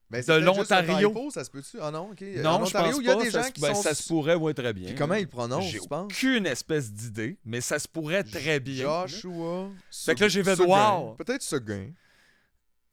[0.10, 1.14] Ben, De l'Ontario.
[1.32, 1.78] ça se peut-tu?
[1.82, 2.22] Ah non, ok.
[2.38, 3.24] non, en je pense il y a pas.
[3.24, 3.82] des ça gens se- qui ben, sont...
[3.82, 4.86] Ça se pourrait, ouais, très bien.
[4.88, 6.06] Puis comment ils prononcent, J'ai tu penses?
[6.06, 8.86] aucune espèce d'idée, mais ça se pourrait très bien.
[9.08, 9.70] Joshua...
[9.92, 10.94] Fait que là, j'ai fait Seguin.
[11.00, 11.16] wow.
[11.16, 11.90] Peut-être Seguin.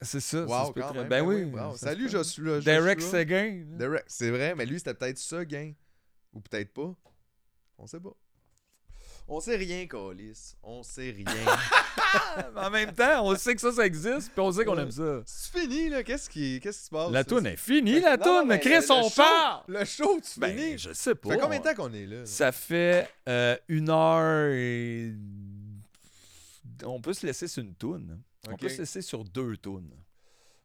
[0.05, 0.45] C'est ça.
[0.45, 1.09] Wow, quand même.
[1.09, 1.51] Ben oui.
[1.77, 2.09] Salut.
[2.09, 2.61] Joshua.
[2.61, 3.01] Derek.
[3.01, 3.65] Seguin.
[3.67, 5.73] Derek, c'est vrai, mais lui, c'était peut-être Seguin.
[6.33, 6.95] Ou peut-être pas.
[7.79, 8.13] On sait pas.
[9.27, 10.55] On sait rien, Calis.
[10.63, 11.25] On sait rien.
[12.57, 15.23] En même temps, on sait que ça, ça existe, puis on sait qu'on aime ça.
[15.27, 16.03] C'est fini, là.
[16.03, 17.11] Qu'est-ce qui, qu'est-ce qui se passe?
[17.11, 18.47] La toune est finie, la toune.
[18.47, 19.65] mais Chris, on part.
[19.67, 20.79] Le show, tu Ben, finis?
[20.79, 21.31] je sais pas.
[21.31, 22.21] Ça fait combien de temps qu'on est là?
[22.21, 22.27] là?
[22.27, 25.13] Ça fait euh, une heure et.
[26.85, 28.21] On peut se laisser sur une toune.
[28.51, 29.91] On peut se laisser sur deux tounes.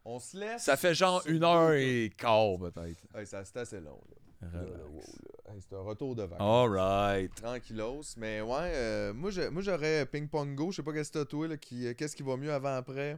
[0.06, 0.64] On se laisse.
[0.64, 3.04] Ça fait genre une heure et quart, peut-être.
[3.16, 4.16] Hey, ça, c'est assez long, là.
[4.42, 4.80] Là, là, Relax.
[4.90, 5.02] wow,
[5.48, 5.54] là.
[5.54, 6.40] Hey, c'est un retour de vacances.
[6.72, 7.36] Alright.
[7.36, 8.02] Tranquillos.
[8.18, 10.72] Mais ouais, euh, moi, j'aurais Ping Pong Go.
[10.72, 13.18] Je sais pas qu'est-ce que t'as, toi, qui, euh, qu'est-ce qui va mieux avant après?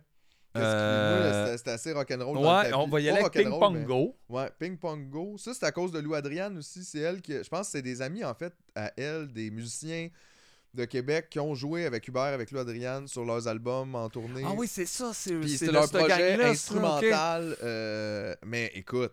[0.53, 2.35] Qu'est-ce qui- Euh, c'était- c'était assez rock'n'roll.
[2.35, 2.73] dans le Ouais, tapis.
[2.73, 4.17] on va y aller avec Ping Pong mais- Go.
[4.29, 5.37] Ouais, Ping Pong Go.
[5.37, 6.83] Ça, c'est à cause de Lou Adriane aussi.
[6.83, 7.31] C'est elle qui.
[7.33, 10.09] Je pense que c'est des amis, en fait, à elle, des musiciens
[10.73, 14.43] de Québec qui ont joué avec Hubert, avec Lou Adriane sur leurs albums en tournée.
[14.45, 15.11] Ah oui, c'est ça.
[15.13, 15.33] C'est
[15.71, 17.57] leur cette projet instrumental.
[17.63, 19.11] euh, mais écoute,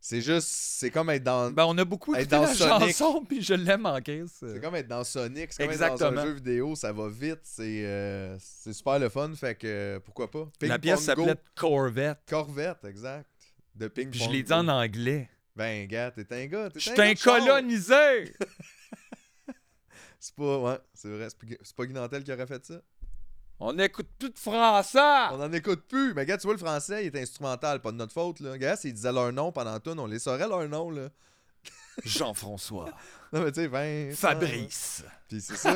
[0.00, 0.48] c'est juste.
[0.48, 1.50] C'est comme être dans.
[1.50, 2.96] Ben, on a beaucoup écouté dans la Sonic.
[2.96, 4.32] chanson, puis je l'aime en crise.
[4.38, 7.40] C'est comme être dans Sonic, c'est comme être dans un jeu vidéo, ça va vite,
[7.42, 10.48] c'est euh, c'est super le fun, fait que pourquoi pas?
[10.58, 12.18] Ping La pièce s'appelait Corvette.
[12.28, 13.26] Corvette, exact.
[13.74, 15.28] De Ping Puis je l'ai dit en anglais.
[15.54, 16.70] Ben, gars, t'es un gars.
[16.70, 18.32] t'es Je un un colonisé!
[20.18, 22.64] C'est pas, ouais, c'est vrai, c'est pas, Gu- c'est pas Guy Nantel qui aurait fait
[22.64, 22.80] ça.
[23.58, 24.98] On n'écoute plus de français!
[25.32, 27.96] On en écoute plus, mais gars, tu vois, le français, il est instrumental, pas de
[27.96, 28.58] notre faute, là.
[28.58, 31.08] Gars, s'ils disaient leur nom pendant tout, on les saurait leur nom, là.
[32.04, 32.90] Jean-François.
[33.32, 35.04] Non, mais tu sais, Vincent, Fabrice.
[35.28, 35.74] Puis c'est ça.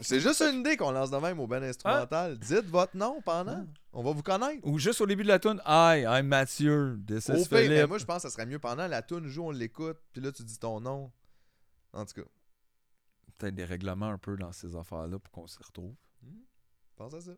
[0.00, 2.38] c'est juste une idée qu'on lance de même au ben instrumental.
[2.38, 3.66] Dites votre nom pendant.
[3.92, 4.60] On va vous connaître.
[4.64, 6.98] Ou juste au début de la tune, Hi, I'm Mathieu.
[7.06, 7.88] This Au is pire, mais Philippe.
[7.88, 10.30] moi, je pense que ça serait mieux pendant la tune joue, on l'écoute, puis là,
[10.30, 11.10] tu dis ton nom.
[11.94, 12.28] En tout cas,
[13.50, 15.94] Des règlements un peu dans ces affaires-là pour qu'on s'y retrouve.
[16.96, 17.32] pense à ça.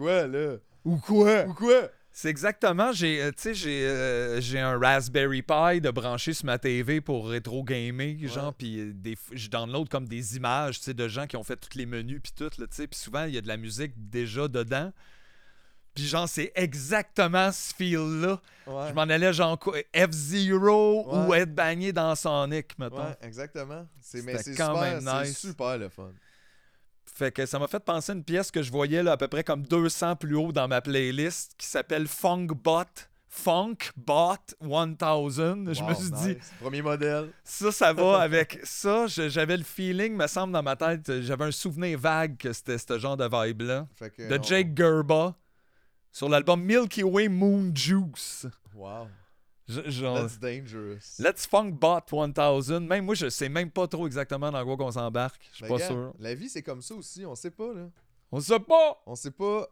[0.00, 0.56] Quoi, là?
[0.84, 1.44] Ou quoi?
[1.44, 1.90] Ou quoi?
[2.12, 6.44] C'est exactement, j'ai, euh, tu sais, j'ai, euh, j'ai un Raspberry Pi de brancher sur
[6.46, 10.86] ma TV pour rétro gamer, genre, puis euh, des, je download comme des images, tu
[10.86, 12.98] sais, de gens qui ont fait tous les menus puis tout, là, tu sais, puis
[12.98, 14.92] souvent il y a de la musique déjà dedans.
[15.94, 18.40] Puis genre, c'est exactement ce feel-là.
[18.66, 18.88] Ouais.
[18.88, 19.58] Je m'en allais genre
[19.94, 21.40] F-Zero ou Ouais.
[21.40, 23.04] être bagné dans Sonic, mettons.
[23.04, 23.86] Ouais, exactement.
[24.00, 25.38] C'est, super, nice.
[25.38, 26.10] super le fun.
[27.06, 29.28] Fait que ça m'a fait penser à une pièce que je voyais là, à peu
[29.28, 32.84] près comme 200 plus haut dans ma playlist qui s'appelle Funkbot.
[33.28, 35.74] Funkbot 1000.
[35.74, 36.36] Je me suis dit.
[36.60, 37.30] Premier modèle.
[37.44, 39.06] ça, ça va avec ça.
[39.06, 42.98] J'avais le feeling, me semble, dans ma tête, j'avais un souvenir vague que c'était ce
[42.98, 43.86] genre de vibe-là.
[44.28, 45.34] De on- Jake Gerba
[46.10, 48.46] sur l'album Milky Way Moon Juice.
[48.74, 49.08] Wow.
[49.86, 51.18] Genre- That's dangerous.
[51.18, 52.80] Let's Funkbot 1000.
[52.80, 55.40] Même moi, je sais même pas trop exactement dans quoi qu'on s'embarque.
[55.52, 56.14] Je suis pas gars, sûr.
[56.18, 57.24] La vie, c'est comme ça aussi.
[57.24, 57.88] On sait pas, là.
[58.32, 59.02] On sait pas!
[59.06, 59.66] On sait pas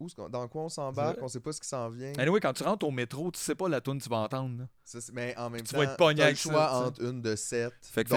[0.00, 1.18] où, dans quoi on s'embarque.
[1.22, 2.12] On sait pas ce qui s'en vient.
[2.18, 4.58] Anyway, quand tu rentres au métro, tu sais pas la tune que tu vas entendre.
[4.60, 4.68] là.
[4.84, 7.02] Ça, c'est- mais en même Tu temps, vas être pogné le ça, choix tu entre
[7.04, 8.16] une de sept, Fait que dont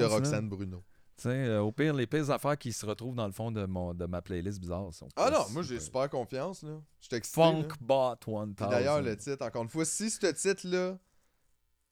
[0.00, 0.04] de.
[0.06, 0.82] Roxane Bruno.
[1.18, 3.66] Tu sais, euh, au pire, les pires affaires qui se retrouvent dans le fond de,
[3.66, 6.80] mon, de ma playlist bizarre sont Ah non, moi j'ai super confiance, là.
[7.00, 7.20] Je là.
[7.24, 8.54] Funkbot 1000.
[8.54, 10.96] Puis D'ailleurs, le titre, encore une fois, si ce titre-là,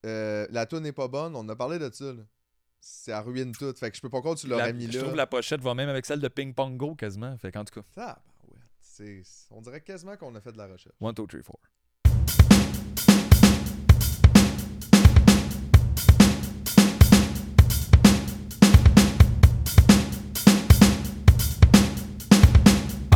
[0.05, 2.23] euh, la tune n'est pas bonne, on a parlé de ça, là.
[2.81, 3.75] Ça ruine tout.
[3.77, 5.03] Fait que je peux pas croire que tu l'aurais La- mis Je là.
[5.05, 7.37] trouve la pochette va même avec celle de Ping Pong Go quasiment.
[7.37, 9.23] Fait qu'en tout cas, Ça, bah ouais.
[9.51, 10.95] On dirait quasiment qu'on a fait de la recherche.
[11.01, 11.59] 1, 2, 3, 4.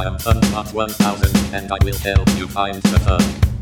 [0.01, 3.60] I am Funbot 1000 and I will help you find the fun.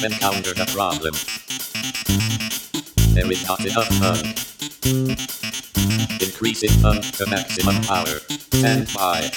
[0.00, 1.12] We've encountered a problem.
[3.14, 4.34] There is not enough fun.
[6.20, 8.20] Increasing fun to maximum power.
[8.52, 9.30] Stand by.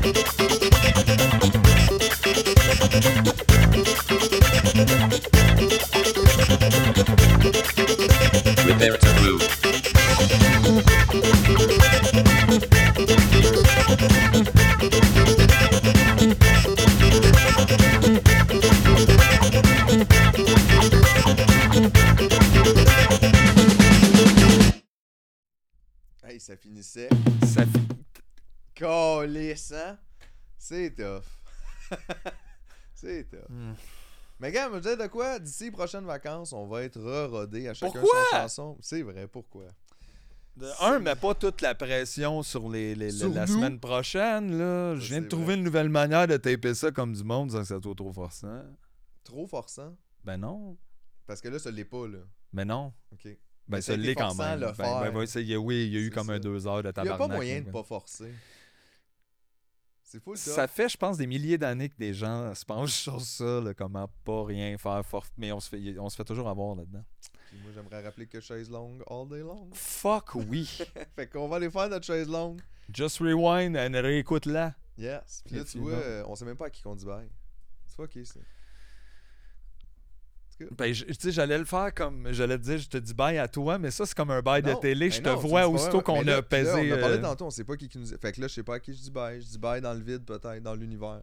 [0.00, 0.23] Prepare
[30.66, 31.24] C'est tough.
[32.94, 33.48] c'est tough.
[33.50, 33.74] Hmm.
[34.40, 35.38] Mais gars, me dire de quoi?
[35.38, 38.18] D'ici les prochaines vacances, on va être re-rodé à chacun Pourquoi?
[38.30, 38.78] son chanson.
[38.80, 39.64] C'est vrai, pourquoi?
[40.56, 43.52] De un, mais pas toute la pression sur, les, les- Sur la nous?
[43.52, 44.56] semaine prochaine.
[44.56, 44.94] Là.
[44.94, 45.54] Ça, Je viens de trouver vrai.
[45.56, 48.62] une nouvelle manière de taper ça comme du monde sans que ça soit trop forçant.
[49.22, 49.94] Trop forçant?
[50.24, 50.78] Ben non.
[51.26, 52.18] Parce que là, ça l'est pas, là.
[52.54, 52.90] Ben non.
[53.12, 53.36] OK.
[53.68, 54.60] Ben ça l'est quand même.
[54.60, 55.00] le Ben, faire.
[55.12, 57.12] ben, a- oui, il y a eu comme un deux heures de Il n'y a
[57.12, 57.18] tabarnak.
[57.28, 58.32] pas moyen de pas forcer.
[60.14, 60.52] C'est fou, ça.
[60.52, 63.74] Ça fait, je pense, des milliers d'années que des gens se penchent sur ça, là,
[63.74, 65.26] comment pas rien faire fort.
[65.36, 67.02] Mais on se fait, on se fait toujours avoir là-dedans.
[67.48, 69.68] Puis moi, j'aimerais rappeler que chaise longue all day long.
[69.72, 70.66] Fuck oui.
[71.16, 72.60] fait qu'on va aller faire notre chaise longue.
[72.92, 74.76] Just rewind and réécoute-la.
[74.96, 75.42] Yes.
[75.44, 77.28] Puis là, tu vois, euh, on sait même pas à qui qu'on dit bye.
[77.88, 78.38] C'est fucké, ça.
[80.78, 82.28] Ben, je- tu sais, j'allais le faire comme.
[82.32, 84.62] J'allais te dire, je te dis bye à toi, mais ça, c'est comme un bye
[84.62, 85.08] de Non, télé.
[85.08, 86.70] ben Je te non, vois aussitôt qu'on a là, pesé.
[86.70, 88.06] on a parlé euh, tantôt, on sait pas qui, qui nous.
[88.06, 89.40] Fait que là, je sais pas à qui je dis bye.
[89.40, 91.22] Je dis bye dans le vide, peut-être, dans l'univers.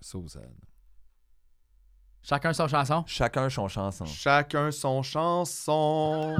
[0.00, 0.54] Suzanne.
[2.22, 3.02] Chacun sa chanson.
[3.06, 4.04] Chacun son chanson.
[4.04, 6.36] Chacun son chanson.